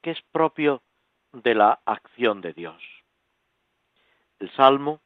que 0.00 0.12
es 0.12 0.22
propio 0.30 0.82
de 1.32 1.54
la 1.54 1.80
acción 1.84 2.40
de 2.40 2.52
Dios. 2.52 2.82
El 4.38 4.50
Salmo 4.52 5.00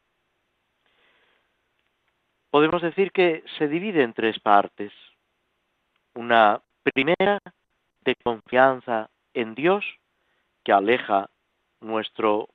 podemos 2.50 2.82
decir 2.82 3.12
que 3.12 3.44
se 3.58 3.68
divide 3.68 4.02
en 4.02 4.12
tres 4.12 4.38
partes. 4.40 4.92
Una 6.14 6.60
primera 6.82 7.38
de 8.00 8.16
confianza 8.16 9.10
en 9.34 9.54
Dios 9.54 9.84
que 10.64 10.72
aleja 10.72 11.30
nuestro 11.80 12.48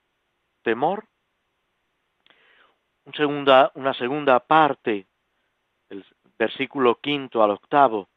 temor. 0.62 1.06
una 3.04 3.94
segunda, 3.94 4.40
parte, 4.40 5.06
el 5.88 6.04
versículo 6.38 6.96
quinto 7.00 7.42
al 7.42 7.52
octavo, 7.52 8.08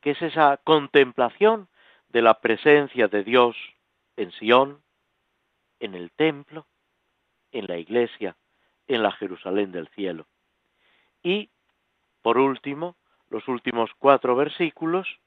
que 0.00 0.12
es 0.12 0.22
esa 0.22 0.56
contemplación 0.58 1.68
de 2.08 2.22
la 2.22 2.40
presencia 2.40 3.08
de 3.08 3.24
Dios 3.24 3.56
en 4.16 4.30
Sión, 4.32 4.82
en 5.80 5.94
el 5.94 6.10
templo, 6.12 6.66
en 7.50 7.66
la 7.66 7.76
iglesia, 7.76 8.36
en 8.86 9.02
la 9.02 9.12
Jerusalén 9.12 9.72
del 9.72 9.88
cielo. 9.88 10.26
Y, 11.22 11.50
por 12.22 12.38
último, 12.38 12.96
los 13.30 13.46
últimos 13.48 13.90
cuatro 13.98 14.36
versículos, 14.36 15.20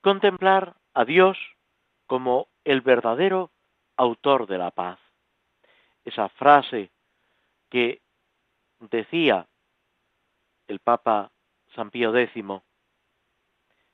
contemplar 0.00 0.76
a 0.94 1.04
Dios 1.04 1.38
como 2.06 2.48
el 2.64 2.80
verdadero 2.80 3.50
autor 3.96 4.46
de 4.46 4.58
la 4.58 4.70
paz. 4.70 4.98
Esa 6.04 6.28
frase 6.30 6.90
que 7.68 8.00
decía 8.80 9.46
el 10.66 10.80
Papa 10.80 11.30
San 11.74 11.90
Pío 11.90 12.16
X, 12.16 12.44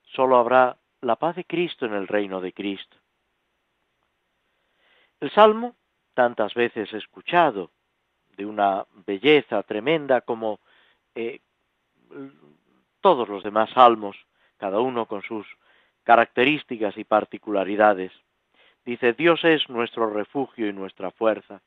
solo 0.02 0.36
habrá 0.36 0.76
la 1.00 1.16
paz 1.16 1.36
de 1.36 1.44
Cristo 1.44 1.86
en 1.86 1.94
el 1.94 2.06
reino 2.06 2.40
de 2.40 2.52
Cristo. 2.52 2.96
El 5.20 5.30
Salmo, 5.30 5.76
tantas 6.14 6.54
veces 6.54 6.92
escuchado, 6.92 7.70
de 8.36 8.46
una 8.46 8.86
belleza 9.06 9.62
tremenda 9.62 10.20
como 10.20 10.60
eh, 11.14 11.40
todos 13.04 13.28
los 13.28 13.42
demás 13.42 13.68
salmos, 13.74 14.16
cada 14.56 14.80
uno 14.80 15.04
con 15.04 15.20
sus 15.20 15.46
características 16.04 16.96
y 16.96 17.04
particularidades. 17.04 18.12
Dice, 18.86 19.12
Dios 19.12 19.44
es 19.44 19.68
nuestro 19.68 20.08
refugio 20.08 20.68
y 20.68 20.72
nuestra 20.72 21.10
fuerza, 21.10 21.60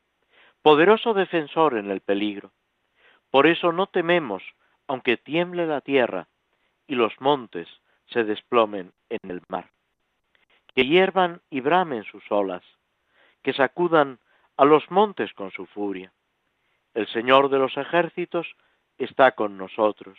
poderoso 0.62 1.14
defensor 1.14 1.78
en 1.78 1.92
el 1.92 2.00
peligro. 2.00 2.50
Por 3.30 3.46
eso 3.46 3.70
no 3.70 3.86
tememos, 3.86 4.42
aunque 4.88 5.16
tiemble 5.16 5.68
la 5.68 5.80
tierra 5.80 6.26
y 6.88 6.96
los 6.96 7.12
montes 7.20 7.68
se 8.06 8.24
desplomen 8.24 8.92
en 9.08 9.30
el 9.30 9.40
mar. 9.46 9.70
Que 10.74 10.86
hiervan 10.86 11.40
y 11.50 11.60
bramen 11.60 12.02
sus 12.02 12.24
olas, 12.32 12.64
que 13.44 13.52
sacudan 13.52 14.18
a 14.56 14.64
los 14.64 14.90
montes 14.90 15.32
con 15.34 15.52
su 15.52 15.66
furia. 15.66 16.12
El 16.94 17.06
Señor 17.06 17.48
de 17.48 17.60
los 17.60 17.76
ejércitos 17.76 18.56
está 18.98 19.36
con 19.36 19.56
nosotros. 19.56 20.18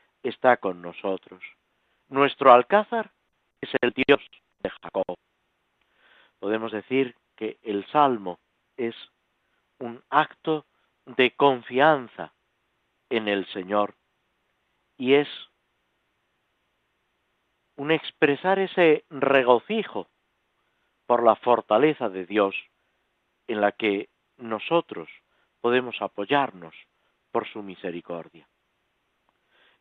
está 0.23 0.57
con 0.57 0.81
nosotros. 0.81 1.41
Nuestro 2.09 2.51
alcázar 2.51 3.11
es 3.61 3.69
el 3.81 3.91
Dios 3.91 4.21
de 4.59 4.69
Jacob. 4.69 5.17
Podemos 6.39 6.71
decir 6.71 7.15
que 7.35 7.57
el 7.63 7.85
salmo 7.87 8.39
es 8.77 8.95
un 9.79 10.03
acto 10.09 10.65
de 11.05 11.31
confianza 11.31 12.33
en 13.09 13.27
el 13.27 13.45
Señor 13.47 13.95
y 14.97 15.15
es 15.15 15.27
un 17.75 17.91
expresar 17.91 18.59
ese 18.59 19.05
regocijo 19.09 20.07
por 21.07 21.23
la 21.23 21.35
fortaleza 21.35 22.09
de 22.09 22.25
Dios 22.25 22.55
en 23.47 23.61
la 23.61 23.71
que 23.71 24.09
nosotros 24.37 25.09
podemos 25.61 26.01
apoyarnos 26.01 26.75
por 27.31 27.47
su 27.47 27.63
misericordia. 27.63 28.47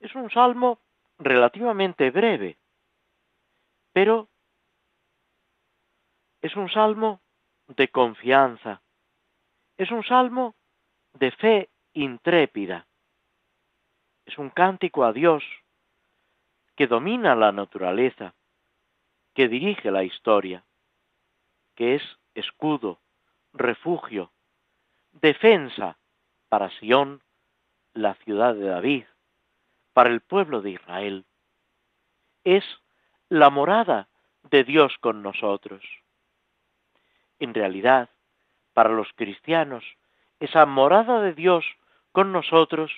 Es 0.01 0.14
un 0.14 0.30
salmo 0.30 0.80
relativamente 1.18 2.11
breve, 2.11 2.59
pero 3.92 4.28
es 6.40 6.57
un 6.57 6.70
salmo 6.70 7.20
de 7.68 7.88
confianza, 7.88 8.82
es 9.76 9.90
un 9.90 10.03
salmo 10.03 10.55
de 11.12 11.30
fe 11.32 11.70
intrépida, 11.92 12.86
es 14.24 14.38
un 14.38 14.48
cántico 14.51 15.05
a 15.05 15.12
Dios 15.12 15.44
que 16.76 16.86
domina 16.86 17.34
la 17.34 17.53
naturaleza, 17.53 18.34
que 19.34 19.48
dirige 19.48 19.90
la 19.90 20.03
historia, 20.03 20.64
que 21.74 21.96
es 21.96 22.03
escudo, 22.34 23.01
refugio, 23.53 24.32
defensa 25.12 25.98
para 26.48 26.70
Sión, 26.78 27.22
la 27.92 28.14
ciudad 28.14 28.55
de 28.55 28.66
David, 28.66 29.05
para 29.93 30.11
el 30.11 30.20
pueblo 30.20 30.62
de 30.62 30.70
Israel. 30.70 31.24
Es 32.45 32.64
la 33.28 33.51
morada 33.51 34.09
de 34.51 34.64
Dios 34.64 34.97
con 35.01 35.22
nosotros. 35.22 35.82
En 37.38 37.55
realidad, 37.55 38.11
para 38.74 38.91
los 38.91 39.09
cristianos, 39.14 39.84
esa 40.38 40.66
morada 40.66 41.20
de 41.20 41.34
Dios 41.34 41.64
con 42.12 42.32
nosotros 42.32 42.91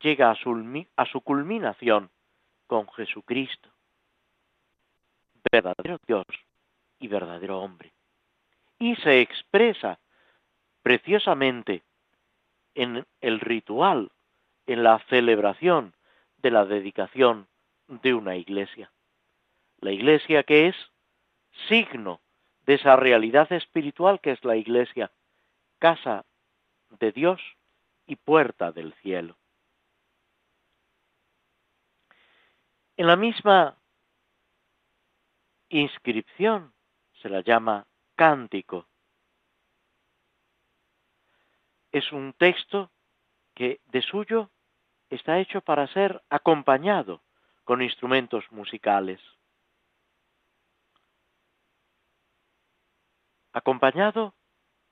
llega 0.00 0.30
a 0.30 0.34
su, 0.34 0.86
a 0.96 1.06
su 1.06 1.20
culminación 1.20 2.10
con 2.66 2.88
Jesucristo, 2.92 3.68
verdadero 5.52 5.98
Dios 6.06 6.26
y 6.98 7.08
verdadero 7.08 7.60
hombre. 7.60 7.92
Y 8.78 8.96
se 8.96 9.20
expresa 9.20 9.98
preciosamente 10.82 11.82
en 12.74 13.06
el 13.20 13.40
ritual, 13.40 14.10
en 14.66 14.82
la 14.82 14.98
celebración 15.08 15.94
de 16.38 16.50
la 16.50 16.64
dedicación 16.64 17.48
de 17.88 18.14
una 18.14 18.36
iglesia. 18.36 18.92
La 19.80 19.92
iglesia 19.92 20.42
que 20.42 20.68
es 20.68 20.76
signo 21.68 22.20
de 22.66 22.74
esa 22.74 22.96
realidad 22.96 23.52
espiritual 23.52 24.20
que 24.20 24.32
es 24.32 24.44
la 24.44 24.56
iglesia, 24.56 25.10
casa 25.78 26.24
de 26.98 27.12
Dios 27.12 27.40
y 28.06 28.16
puerta 28.16 28.72
del 28.72 28.94
cielo. 28.94 29.36
En 32.96 33.06
la 33.06 33.16
misma 33.16 33.76
inscripción 35.68 36.72
se 37.20 37.28
la 37.28 37.40
llama 37.40 37.86
cántico. 38.14 38.86
Es 41.90 42.12
un 42.12 42.32
texto 42.34 42.90
que 43.54 43.80
de 43.86 44.02
suyo 44.02 44.50
está 45.10 45.38
hecho 45.38 45.60
para 45.60 45.86
ser 45.88 46.22
acompañado 46.30 47.22
con 47.64 47.82
instrumentos 47.82 48.44
musicales. 48.50 49.20
Acompañado 53.52 54.34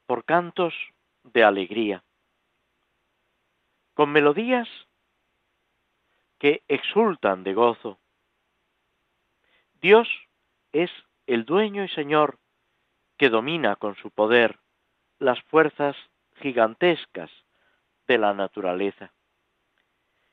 por 0.06 0.24
cantos 0.24 0.74
de 1.24 1.44
alegría, 1.44 2.04
con 3.94 4.10
melodías 4.10 4.68
que 6.38 6.62
exultan 6.68 7.44
de 7.44 7.54
gozo. 7.54 7.98
Dios 9.80 10.08
es 10.72 10.90
el 11.26 11.44
dueño 11.44 11.84
y 11.84 11.88
Señor 11.88 12.38
que 13.16 13.28
domina 13.28 13.76
con 13.76 13.94
su 13.96 14.10
poder 14.10 14.58
las 15.18 15.40
fuerzas 15.44 15.96
gigantescas 16.36 17.30
de 18.08 18.18
la 18.18 18.34
naturaleza, 18.34 19.12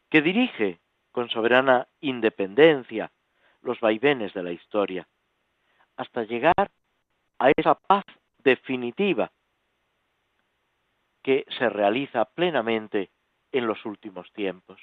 que 0.10 0.22
dirige 0.22 0.80
con 1.12 1.30
soberana 1.30 1.88
independencia 2.02 3.12
los 3.62 3.80
vaivenes 3.80 4.34
de 4.34 4.44
la 4.44 4.52
historia, 4.52 5.08
hasta 5.98 6.24
llegar 6.24 6.72
a 7.40 7.52
esa 7.56 7.76
paz 7.76 8.06
definitiva 8.44 9.32
que 11.22 11.46
se 11.58 11.70
realiza 11.70 12.26
plenamente 12.26 13.12
en 13.52 13.68
los 13.68 13.86
últimos 13.86 14.32
tiempos, 14.34 14.80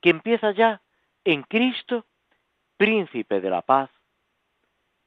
que 0.00 0.10
empieza 0.10 0.52
ya 0.52 0.80
en 1.24 1.42
Cristo, 1.42 2.06
príncipe 2.76 3.40
de 3.40 3.50
la 3.50 3.62
paz, 3.62 3.90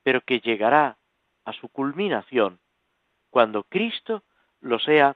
pero 0.04 0.22
que 0.22 0.40
llegará 0.40 0.98
a 1.46 1.54
su 1.54 1.70
culminación 1.70 2.60
cuando 3.30 3.64
Cristo 3.64 4.24
lo 4.60 4.78
sea 4.80 5.16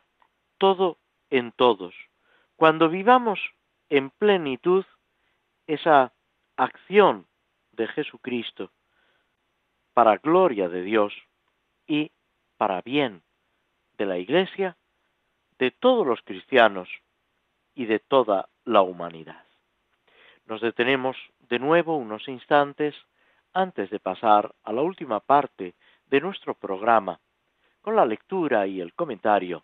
todo 0.58 0.98
en 1.30 1.52
todos, 1.52 1.94
cuando 2.56 2.90
vivamos 2.90 3.40
en 3.90 4.10
plenitud 4.10 4.86
esa 5.68 6.14
acción 6.58 7.28
de 7.72 7.88
Jesucristo 7.88 8.72
para 9.94 10.18
gloria 10.18 10.70
de 10.70 10.82
Dios 10.84 11.14
y 11.88 12.12
para 12.58 12.82
bien 12.82 13.22
de 13.98 14.06
la 14.06 14.18
Iglesia, 14.18 14.78
de 15.58 15.72
todos 15.72 16.06
los 16.06 16.22
cristianos 16.24 16.90
y 17.74 17.86
de 17.86 18.00
toda 18.00 18.50
la 18.66 18.82
humanidad. 18.82 19.44
Nos 20.46 20.62
detenemos 20.62 21.18
de 21.40 21.60
nuevo 21.60 21.98
unos 21.98 22.28
instantes 22.28 22.96
antes 23.54 23.90
de 23.90 24.00
pasar 24.00 24.54
a 24.64 24.74
la 24.74 24.82
última 24.82 25.20
parte 25.20 25.76
de 26.08 26.22
nuestro 26.22 26.54
programa 26.56 27.20
con 27.82 27.96
la 27.96 28.06
lectura 28.06 28.68
y 28.68 28.82
el 28.82 28.94
comentario 28.94 29.64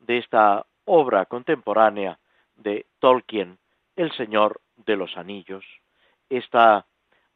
de 0.00 0.18
esta 0.18 0.66
obra 0.84 1.26
contemporánea 1.26 2.18
de 2.58 2.86
Tolkien, 2.98 3.58
El 3.96 4.12
Señor 4.12 4.60
de 4.76 4.96
los 4.96 5.16
Anillos. 5.16 5.64
Esta 6.28 6.86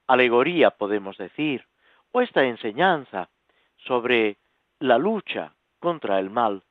alegoría, 0.07 0.71
podemos 0.71 1.17
decir, 1.17 1.67
o 2.13 2.21
esta 2.21 2.45
enseñanza 2.45 3.31
sobre 3.79 4.37
la 4.79 4.99
lucha 4.99 5.55
contra 5.81 6.19
el 6.19 6.31
mal 6.31 6.63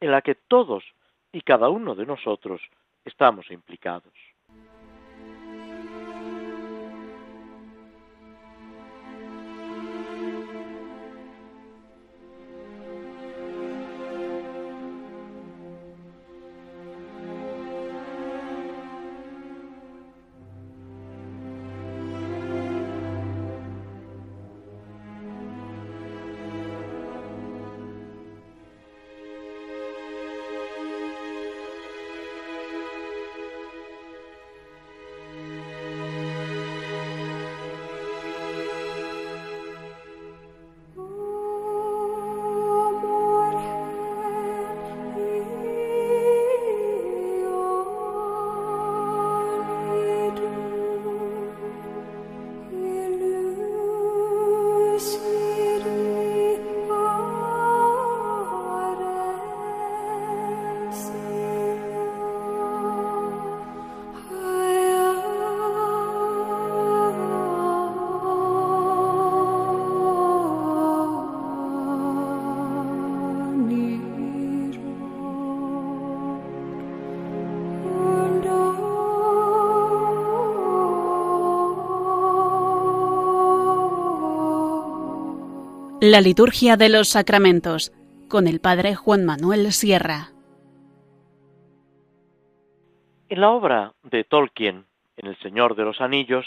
en 0.00 0.10
la 0.10 0.22
que 0.22 0.34
todos 0.34 0.84
y 1.32 1.42
cada 1.42 1.68
uno 1.68 1.94
de 1.94 2.06
nosotros 2.06 2.60
estamos 3.04 3.50
implicados. 3.50 4.12
La 86.00 86.20
liturgia 86.20 86.76
de 86.76 86.90
los 86.90 87.08
sacramentos 87.08 87.92
con 88.28 88.46
el 88.46 88.60
Padre 88.60 88.94
Juan 88.94 89.24
Manuel 89.24 89.72
Sierra. 89.72 90.30
En 93.28 93.40
la 93.40 93.50
obra 93.50 93.94
de 94.04 94.22
Tolkien, 94.22 94.86
en 95.16 95.26
El 95.26 95.36
Señor 95.40 95.74
de 95.74 95.82
los 95.82 96.00
Anillos, 96.00 96.46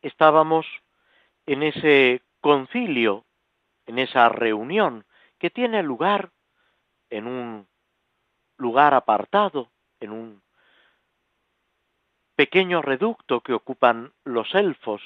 estábamos 0.00 0.64
en 1.46 1.64
ese 1.64 2.22
concilio, 2.40 3.24
en 3.86 3.98
esa 3.98 4.28
reunión 4.28 5.04
que 5.40 5.50
tiene 5.50 5.82
lugar 5.82 6.30
en 7.10 7.26
un 7.26 7.66
lugar 8.58 8.94
apartado, 8.94 9.72
en 9.98 10.12
un 10.12 10.42
pequeño 12.36 12.80
reducto 12.80 13.40
que 13.40 13.54
ocupan 13.54 14.12
los 14.22 14.54
elfos 14.54 15.02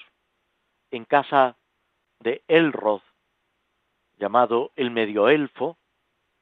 en 0.91 1.07
casa 1.07 1.57
de 2.21 2.43
Elrod, 2.49 3.01
llamado 4.23 4.71
el 4.77 4.93
medio 4.93 5.29
elfo, 5.29 5.77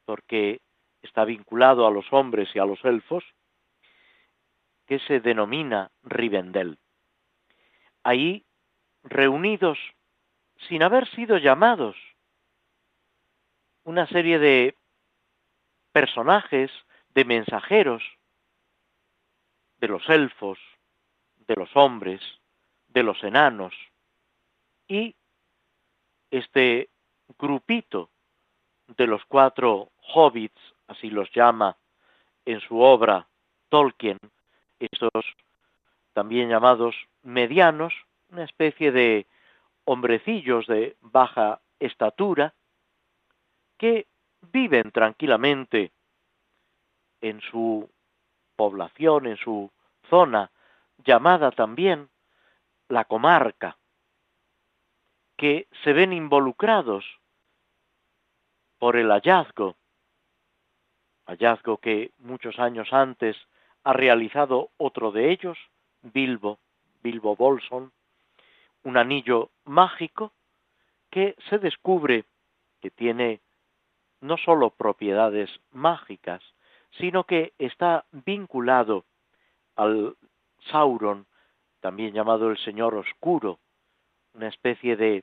porque 0.05 0.61
está 1.01 1.24
vinculado 1.24 1.87
a 1.87 1.91
los 1.91 2.12
hombres 2.12 2.55
y 2.55 2.59
a 2.59 2.66
los 2.66 2.85
elfos, 2.85 3.24
que 4.87 4.99
se 4.99 5.20
denomina 5.20 5.91
Rivendell. 6.03 6.78
Ahí, 8.03 8.45
reunidos 9.03 9.78
sin 10.68 10.83
haber 10.83 11.09
sido 11.09 11.39
llamados, 11.39 11.97
una 13.85 14.07
serie 14.09 14.39
de 14.39 14.76
personajes, 15.91 16.70
de 17.14 17.24
mensajeros, 17.24 18.03
de 19.78 19.89
los 19.89 20.07
elfos, 20.11 20.59
de 21.47 21.57
los 21.57 21.74
hombres, 21.74 22.20
de 22.89 23.03
los 23.05 23.24
enanos, 23.24 23.72
y 24.87 25.16
este 26.31 26.89
grupito 27.39 28.11
de 28.97 29.07
los 29.07 29.24
cuatro 29.26 29.91
hobbits, 30.14 30.61
así 30.89 31.11
los 31.11 31.31
llama 31.33 31.76
en 32.45 32.61
su 32.61 32.81
obra 32.81 33.26
Tolkien, 33.68 34.18
estos 34.78 35.24
también 36.12 36.49
llamados 36.49 36.97
medianos, 37.22 37.95
una 38.31 38.45
especie 38.45 38.91
de 38.93 39.26
hombrecillos 39.85 40.66
de 40.66 40.97
baja 41.01 41.61
estatura, 41.78 42.55
que 43.78 44.07
viven 44.53 44.91
tranquilamente 44.91 45.93
en 47.20 47.41
su 47.41 47.89
población, 48.57 49.26
en 49.26 49.37
su 49.37 49.70
zona, 50.09 50.51
llamada 51.05 51.51
también 51.51 52.09
la 52.89 53.05
comarca, 53.05 53.78
que 55.37 55.68
se 55.83 55.93
ven 55.93 56.12
involucrados 56.12 57.19
por 58.81 58.97
el 58.97 59.11
hallazgo, 59.11 59.76
hallazgo 61.26 61.76
que 61.76 62.11
muchos 62.18 62.59
años 62.59 62.93
antes 62.93 63.37
ha 63.85 63.93
realizado 63.93 64.70
otro 64.78 65.12
de 65.12 65.31
ellos, 65.31 65.57
Bilbo, 66.03 66.59
Bilbo 67.03 67.37
Bolson, 67.37 67.93
un 68.83 68.97
anillo 68.97 69.51
mágico 69.64 70.33
que 71.11 71.37
se 71.49 71.59
descubre 71.59 72.24
que 72.81 72.91
tiene 72.91 73.41
no 74.20 74.37
sólo 74.39 74.70
propiedades 74.70 75.51
mágicas, 75.70 76.43
sino 76.99 77.24
que 77.24 77.53
está 77.59 78.07
vinculado 78.11 79.05
al 79.76 80.16
Sauron, 80.70 81.26
también 81.81 82.14
llamado 82.14 82.51
el 82.51 82.59
Señor 82.59 82.95
Oscuro, 82.95 83.61
una 84.35 84.49
especie 84.49 84.97
de 84.97 85.22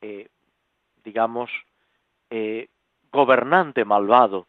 eh, 0.00 0.28
digamos, 1.04 1.50
eh, 2.30 2.68
gobernante 3.16 3.84
malvado 3.84 4.46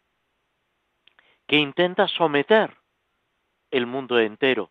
que 1.48 1.56
intenta 1.56 2.06
someter 2.06 2.76
el 3.70 3.86
mundo 3.86 4.20
entero 4.20 4.70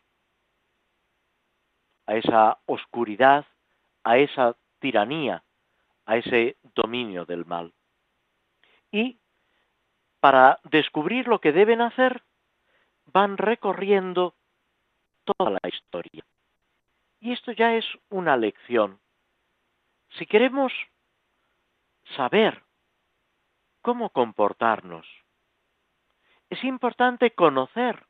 a 2.06 2.16
esa 2.16 2.60
oscuridad, 2.66 3.46
a 4.04 4.18
esa 4.18 4.56
tiranía, 4.80 5.44
a 6.06 6.18
ese 6.18 6.56
dominio 6.76 7.26
del 7.26 7.46
mal. 7.46 7.74
Y 8.92 9.20
para 10.22 10.60
descubrir 10.64 11.28
lo 11.28 11.42
que 11.42 11.52
deben 11.52 11.82
hacer, 11.82 12.24
van 13.06 13.38
recorriendo 13.38 14.36
toda 15.26 15.52
la 15.52 15.68
historia. 15.68 16.24
Y 17.20 17.34
esto 17.34 17.52
ya 17.52 17.76
es 17.76 17.86
una 18.10 18.38
lección 18.38 19.00
si 20.12 20.26
queremos 20.26 20.72
saber 22.16 22.64
cómo 23.88 24.10
comportarnos, 24.10 25.08
es 26.50 26.62
importante 26.66 27.32
conocer 27.32 28.06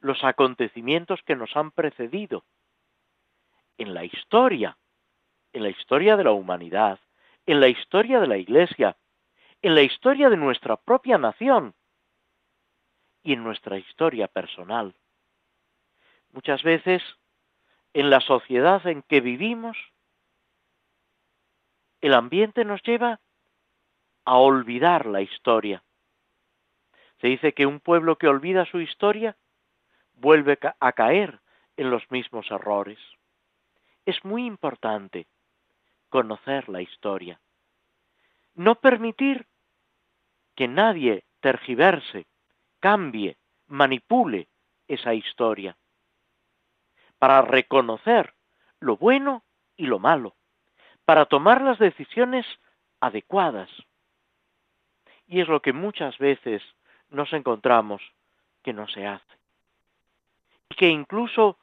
los 0.00 0.22
acontecimientos 0.22 1.22
que 1.22 1.36
nos 1.36 1.56
han 1.56 1.70
precedido 1.70 2.44
en 3.78 3.94
la 3.94 4.04
historia, 4.04 4.76
en 5.54 5.62
la 5.62 5.70
historia 5.70 6.18
de 6.18 6.24
la 6.24 6.32
humanidad, 6.32 7.00
en 7.46 7.60
la 7.60 7.68
historia 7.68 8.20
de 8.20 8.26
la 8.26 8.36
Iglesia, 8.36 8.98
en 9.62 9.74
la 9.74 9.80
historia 9.80 10.28
de 10.28 10.36
nuestra 10.36 10.76
propia 10.76 11.16
nación 11.16 11.74
y 13.22 13.32
en 13.32 13.42
nuestra 13.42 13.78
historia 13.78 14.28
personal. 14.28 14.94
Muchas 16.30 16.62
veces, 16.62 17.02
en 17.94 18.10
la 18.10 18.20
sociedad 18.20 18.86
en 18.86 19.00
que 19.00 19.22
vivimos, 19.22 19.78
el 22.02 22.12
ambiente 22.12 22.66
nos 22.66 22.82
lleva 22.82 23.20
a 24.24 24.36
olvidar 24.36 25.06
la 25.06 25.20
historia. 25.20 25.82
Se 27.20 27.28
dice 27.28 27.52
que 27.52 27.66
un 27.66 27.80
pueblo 27.80 28.16
que 28.16 28.28
olvida 28.28 28.64
su 28.66 28.80
historia 28.80 29.36
vuelve 30.14 30.58
a 30.80 30.92
caer 30.92 31.40
en 31.76 31.90
los 31.90 32.10
mismos 32.10 32.50
errores. 32.50 32.98
Es 34.04 34.24
muy 34.24 34.46
importante 34.46 35.26
conocer 36.08 36.68
la 36.68 36.82
historia. 36.82 37.40
No 38.54 38.76
permitir 38.76 39.46
que 40.54 40.68
nadie 40.68 41.24
tergiverse, 41.40 42.26
cambie, 42.80 43.36
manipule 43.66 44.48
esa 44.86 45.14
historia. 45.14 45.76
Para 47.18 47.42
reconocer 47.42 48.34
lo 48.80 48.96
bueno 48.96 49.44
y 49.76 49.86
lo 49.86 49.98
malo 49.98 50.36
para 51.04 51.26
tomar 51.26 51.62
las 51.62 51.78
decisiones 51.78 52.46
adecuadas. 53.00 53.70
Y 55.26 55.40
es 55.40 55.48
lo 55.48 55.60
que 55.60 55.72
muchas 55.72 56.18
veces 56.18 56.62
nos 57.10 57.32
encontramos 57.32 58.02
que 58.62 58.72
no 58.72 58.88
se 58.88 59.06
hace. 59.06 59.38
Y 60.68 60.74
que 60.74 60.88
incluso 60.88 61.58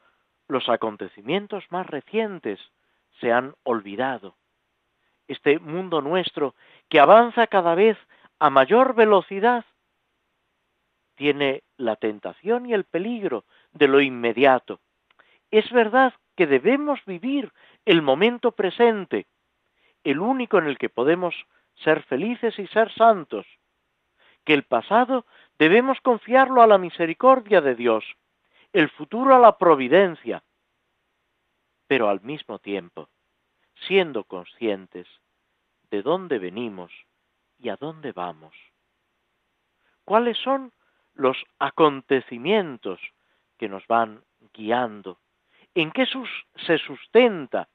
los 0.48 0.70
acontecimientos 0.70 1.64
más 1.70 1.88
recientes 1.88 2.60
se 3.20 3.32
han 3.32 3.56
olvidado. 3.64 4.36
Este 5.28 5.60
mundo 5.60 6.02
nuestro 6.02 6.56
que 6.90 7.00
avanza 7.00 7.48
cada 7.48 7.76
vez 7.76 7.98
a 8.40 8.50
mayor 8.50 8.96
velocidad 8.96 9.66
tiene 11.16 11.64
la 11.78 11.96
tentación 11.96 12.66
y 12.66 12.74
el 12.74 12.84
peligro 12.84 13.46
de 13.72 13.88
lo 13.88 14.02
inmediato. 14.02 14.80
Es 15.52 15.70
verdad 15.72 16.14
que 16.36 16.48
debemos 16.48 17.00
vivir 17.06 17.52
el 17.86 18.02
momento 18.02 18.54
presente, 18.54 19.28
el 20.04 20.20
único 20.20 20.58
en 20.58 20.66
el 20.66 20.78
que 20.78 20.90
podemos 20.90 21.36
ser 21.84 22.04
felices 22.04 22.58
y 22.60 22.68
ser 22.68 22.92
santos, 22.94 23.46
que 24.44 24.54
el 24.54 24.64
pasado 24.64 25.26
debemos 25.60 26.00
confiarlo 26.02 26.62
a 26.62 26.68
la 26.68 26.78
misericordia 26.78 27.62
de 27.62 27.76
Dios, 27.76 28.04
el 28.74 28.90
futuro 28.90 29.36
a 29.36 29.40
la 29.40 29.58
providencia, 29.58 30.44
pero 31.88 32.10
al 32.10 32.22
mismo 32.22 32.60
tiempo, 32.60 33.10
siendo 33.88 34.24
conscientes 34.24 35.08
de 35.90 36.02
dónde 36.02 36.40
venimos 36.40 36.92
y 37.60 37.70
a 37.70 37.76
dónde 37.76 38.12
vamos. 38.12 38.56
¿Cuáles 40.06 40.38
son 40.38 40.72
los 41.14 41.38
acontecimientos 41.60 43.00
que 43.58 43.70
nos 43.70 43.86
van 43.88 44.24
guiando? 44.54 45.20
¿En 45.76 45.92
qué 45.92 46.06
se 46.66 46.78
sustenta 46.80 47.68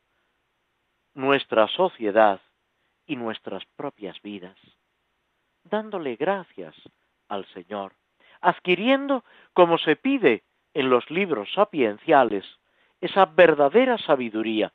nuestra 1.15 1.69
sociedad 1.69 2.41
y 3.07 3.17
nuestras 3.17 3.65
propias 3.77 4.21
vidas, 4.23 4.57
dándole 5.65 6.17
gracias 6.17 6.75
al 7.29 7.47
Señor, 7.47 7.93
adquiriendo, 8.41 9.25
como 9.53 9.79
se 9.79 9.97
pide 9.97 10.43
en 10.75 10.91
los 10.91 11.11
libros 11.11 11.53
sapienciales, 11.55 12.45
esa 13.01 13.27
verdadera 13.27 13.99
sabiduría, 13.99 14.73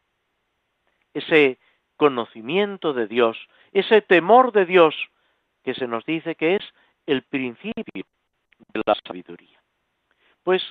ese 1.14 1.60
conocimiento 1.98 2.94
de 2.94 3.08
Dios, 3.08 3.38
ese 3.72 4.02
temor 4.02 4.52
de 4.52 4.66
Dios 4.66 4.96
que 5.64 5.74
se 5.74 5.88
nos 5.88 6.06
dice 6.06 6.36
que 6.36 6.56
es 6.56 6.74
el 7.06 7.24
principio 7.24 8.06
de 8.74 8.82
la 8.86 8.96
sabiduría. 9.06 9.62
Pues 10.44 10.64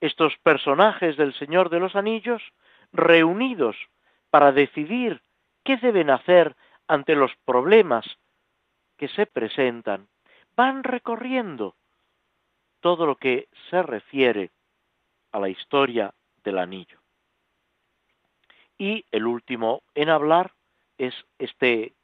estos 0.00 0.36
personajes 0.38 1.16
del 1.16 1.34
Señor 1.34 1.70
de 1.70 1.80
los 1.80 1.96
Anillos, 1.96 2.42
reunidos 2.92 3.76
para 4.30 4.52
decidir 4.52 5.22
qué 5.64 5.76
deben 5.78 6.10
hacer 6.10 6.54
ante 6.88 7.14
los 7.14 7.32
problemas 7.44 8.06
que 8.96 9.08
se 9.08 9.26
presentan, 9.26 10.08
van 10.54 10.84
recorriendo 10.84 11.76
todo 12.80 13.06
lo 13.06 13.16
que 13.16 13.48
se 13.70 13.82
refiere 13.82 14.50
a 15.32 15.40
la 15.40 15.48
historia 15.48 16.14
del 16.44 16.58
anillo. 16.58 17.00
Y 18.78 19.04
el 19.10 19.26
último 19.26 19.82
en 19.94 20.08
hablar 20.08 20.52
es 20.98 21.14
este 21.38 21.94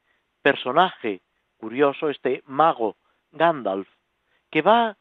personaje 0.42 1.20
curioso, 1.56 2.10
este 2.10 2.42
mago 2.46 2.96
Gandalf, 3.30 3.88
que 4.50 4.62
va 4.62 4.96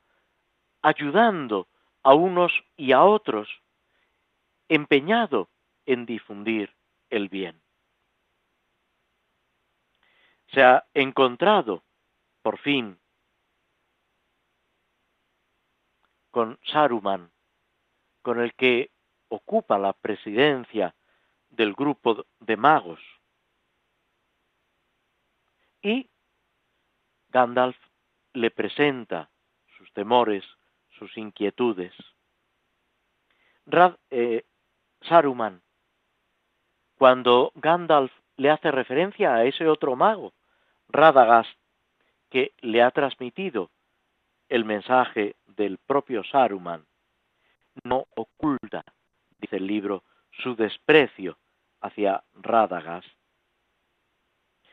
ayudando 0.82 1.67
a 2.03 2.13
unos 2.13 2.51
y 2.77 2.91
a 2.91 3.03
otros, 3.03 3.49
empeñado 4.69 5.49
en 5.86 6.05
difundir 6.05 6.73
el 7.09 7.29
bien. 7.29 7.61
Se 10.54 10.64
ha 10.64 10.86
encontrado, 10.93 11.84
por 12.41 12.58
fin, 12.60 12.99
con 16.32 16.60
Saruman, 16.66 17.32
con 18.22 18.39
el 18.39 18.54
que 18.56 18.91
ocupa 19.30 19.78
la 19.78 19.93
presidencia 19.93 20.95
del 21.49 21.74
grupo 21.74 22.26
de 22.39 22.58
magos. 22.58 22.99
Y 25.82 26.10
Gandalf 27.30 27.78
le 28.34 28.52
presenta 28.52 29.30
sus 29.78 29.91
temores, 29.93 30.43
sus 30.97 31.16
inquietudes. 31.18 31.93
Eh, 34.10 34.45
Saruman, 35.02 35.62
cuando 36.97 37.52
Gandalf 37.56 38.12
le 38.38 38.49
hace 38.49 38.70
referencia 38.72 39.34
a 39.34 39.45
ese 39.45 39.68
otro 39.68 39.95
mago, 39.95 40.34
Radagast, 40.92 41.50
que 42.30 42.54
le 42.60 42.82
ha 42.82 42.92
transmitido 42.92 43.72
el 44.50 44.66
mensaje 44.66 45.36
del 45.48 45.78
propio 45.78 46.24
Saruman, 46.24 46.86
no 47.84 48.08
oculta, 48.16 48.84
dice 49.39 49.58
el 49.58 49.68
libro, 49.68 50.04
su 50.32 50.56
desprecio 50.56 51.38
hacia 51.80 52.24
Radagast. 52.34 53.08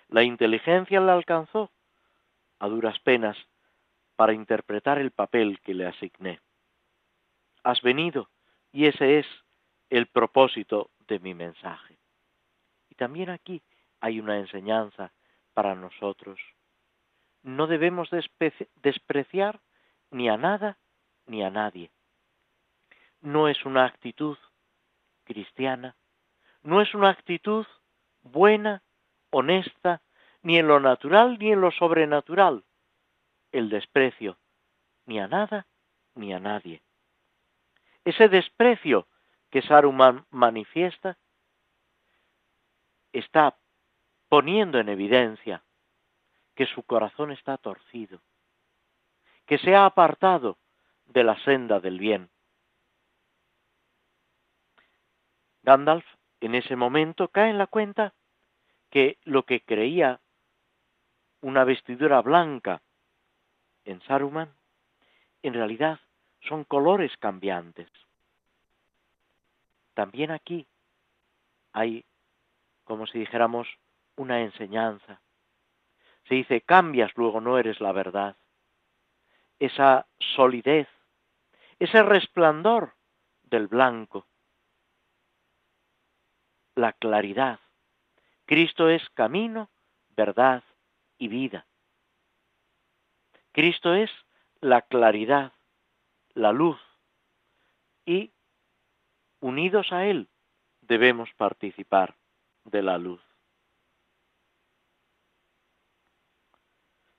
La 0.08 0.22
inteligencia 0.22 1.00
le 1.00 1.12
alcanzó 1.12 1.70
a 2.58 2.66
duras 2.66 2.98
penas 3.00 3.36
para 4.16 4.32
interpretar 4.32 4.98
el 4.98 5.12
papel 5.12 5.60
que 5.60 5.74
le 5.74 5.86
asigné. 5.86 6.40
Has 7.62 7.80
venido 7.82 8.28
y 8.72 8.86
ese 8.86 9.20
es 9.20 9.26
el 9.90 10.06
propósito 10.06 10.90
de 11.06 11.20
mi 11.20 11.34
mensaje. 11.34 11.98
Y 12.90 12.94
también 12.94 13.30
aquí 13.30 13.62
hay 14.00 14.18
una 14.18 14.38
enseñanza 14.38 15.12
para 15.58 15.74
nosotros. 15.74 16.38
No 17.42 17.66
debemos 17.66 18.10
despreciar 18.76 19.58
ni 20.12 20.28
a 20.28 20.36
nada 20.36 20.78
ni 21.26 21.42
a 21.42 21.50
nadie. 21.50 21.90
No 23.22 23.48
es 23.48 23.64
una 23.64 23.84
actitud 23.84 24.38
cristiana, 25.24 25.96
no 26.62 26.80
es 26.80 26.94
una 26.94 27.10
actitud 27.10 27.66
buena, 28.22 28.84
honesta, 29.30 30.00
ni 30.42 30.60
en 30.60 30.68
lo 30.68 30.78
natural 30.78 31.40
ni 31.40 31.50
en 31.50 31.60
lo 31.60 31.72
sobrenatural, 31.72 32.62
el 33.50 33.68
desprecio, 33.68 34.38
ni 35.06 35.18
a 35.18 35.26
nada 35.26 35.66
ni 36.14 36.32
a 36.32 36.38
nadie. 36.38 36.82
Ese 38.04 38.28
desprecio 38.28 39.08
que 39.50 39.62
Saruman 39.62 40.24
manifiesta 40.30 41.18
está 43.12 43.56
poniendo 44.28 44.78
en 44.78 44.88
evidencia 44.88 45.62
que 46.54 46.66
su 46.66 46.82
corazón 46.82 47.30
está 47.30 47.56
torcido, 47.56 48.20
que 49.46 49.58
se 49.58 49.74
ha 49.74 49.86
apartado 49.86 50.58
de 51.06 51.24
la 51.24 51.38
senda 51.44 51.80
del 51.80 51.98
bien. 51.98 52.30
Gandalf 55.62 56.04
en 56.40 56.54
ese 56.54 56.76
momento 56.76 57.28
cae 57.28 57.50
en 57.50 57.58
la 57.58 57.66
cuenta 57.66 58.14
que 58.90 59.18
lo 59.24 59.44
que 59.44 59.60
creía 59.60 60.20
una 61.40 61.64
vestidura 61.64 62.20
blanca 62.20 62.82
en 63.84 64.00
Saruman, 64.02 64.52
en 65.42 65.54
realidad 65.54 66.00
son 66.40 66.64
colores 66.64 67.16
cambiantes. 67.18 67.88
También 69.94 70.30
aquí 70.30 70.66
hay, 71.72 72.04
como 72.84 73.06
si 73.06 73.18
dijéramos, 73.18 73.68
una 74.18 74.40
enseñanza. 74.40 75.22
Se 76.28 76.34
dice, 76.34 76.60
cambias, 76.60 77.10
luego 77.16 77.40
no 77.40 77.58
eres 77.58 77.80
la 77.80 77.92
verdad. 77.92 78.36
Esa 79.58 80.06
solidez, 80.18 80.88
ese 81.78 82.02
resplandor 82.02 82.94
del 83.44 83.66
blanco, 83.66 84.26
la 86.74 86.92
claridad. 86.92 87.60
Cristo 88.44 88.88
es 88.88 89.08
camino, 89.10 89.70
verdad 90.10 90.62
y 91.16 91.28
vida. 91.28 91.66
Cristo 93.52 93.94
es 93.94 94.10
la 94.60 94.82
claridad, 94.82 95.52
la 96.34 96.52
luz, 96.52 96.80
y 98.04 98.32
unidos 99.40 99.92
a 99.92 100.06
Él 100.06 100.28
debemos 100.80 101.32
participar 101.34 102.16
de 102.64 102.82
la 102.82 102.98
luz. 102.98 103.27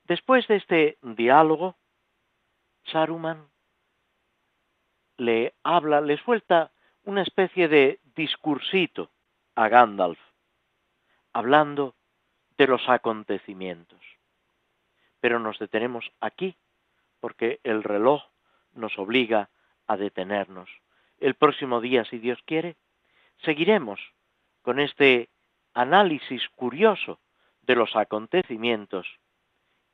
Después 0.09 0.47
de 0.47 0.55
este 0.55 0.97
diálogo, 1.03 1.77
Saruman 2.85 3.47
le 5.17 5.53
habla, 5.61 6.01
le 6.01 6.17
suelta 6.17 6.71
una 7.03 7.21
especie 7.21 7.67
de 7.67 7.99
discursito 8.15 9.11
a 9.53 9.69
Gandalf, 9.69 10.17
hablando 11.31 11.93
de 12.57 12.65
los 12.65 12.89
acontecimientos. 12.89 13.99
Pero 15.19 15.37
nos 15.37 15.59
detenemos 15.59 16.11
aquí, 16.21 16.57
porque 17.19 17.59
el 17.63 17.83
reloj 17.83 18.23
nos 18.73 18.97
obliga 18.97 19.51
a 19.85 19.95
detenernos. 19.95 20.71
El 21.19 21.35
próximo 21.35 21.81
día, 21.81 22.03
si 22.05 22.17
Dios 22.17 22.39
quiere, 22.47 22.77
seguiremos 23.43 23.99
con 24.63 24.79
este 24.79 25.29
análisis 25.75 26.49
curioso 26.55 27.19
de 27.61 27.75
los 27.75 27.95
acontecimientos 27.95 29.05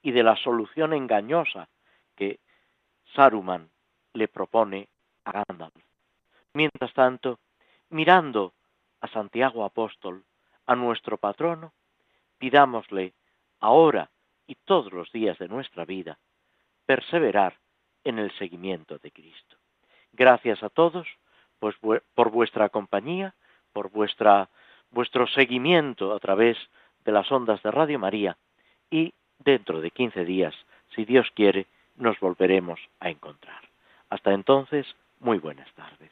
y 0.05 0.11
de 0.11 0.21
la 0.21 0.35
solución 0.35 0.93
engañosa 0.93 1.67
que 2.15 2.39
Saruman 3.15 3.71
le 4.13 4.27
propone 4.27 4.87
a 5.23 5.43
Gandalf. 5.43 5.73
Mientras 6.53 6.93
tanto, 6.93 7.39
mirando 7.89 8.53
a 9.01 9.07
Santiago 9.07 9.65
Apóstol, 9.65 10.23
a 10.67 10.75
nuestro 10.75 11.17
patrono, 11.17 11.73
pidámosle 12.37 13.15
ahora 13.61 14.11
y 14.45 14.53
todos 14.53 14.93
los 14.93 15.11
días 15.11 15.39
de 15.39 15.47
nuestra 15.47 15.85
vida 15.85 16.19
perseverar 16.85 17.57
en 18.03 18.19
el 18.19 18.31
seguimiento 18.37 18.99
de 18.99 19.09
Cristo. 19.09 19.57
Gracias 20.13 20.61
a 20.61 20.69
todos 20.69 21.07
pues, 21.57 21.75
por 22.13 22.29
vuestra 22.29 22.69
compañía, 22.69 23.33
por 23.73 23.89
vuestra, 23.89 24.51
vuestro 24.91 25.25
seguimiento 25.25 26.13
a 26.13 26.19
través 26.19 26.59
de 27.03 27.11
las 27.11 27.31
ondas 27.31 27.63
de 27.63 27.71
Radio 27.71 27.97
María 27.97 28.37
y 28.91 29.11
dentro 29.39 29.81
de 29.81 29.91
15 29.91 30.25
días, 30.25 30.55
si 30.95 31.05
Dios 31.05 31.27
quiere, 31.35 31.67
nos 31.95 32.19
volveremos 32.19 32.79
a 32.99 33.09
encontrar. 33.09 33.61
Hasta 34.09 34.33
entonces, 34.33 34.85
muy 35.19 35.37
buenas 35.39 35.71
tardes. 35.73 36.11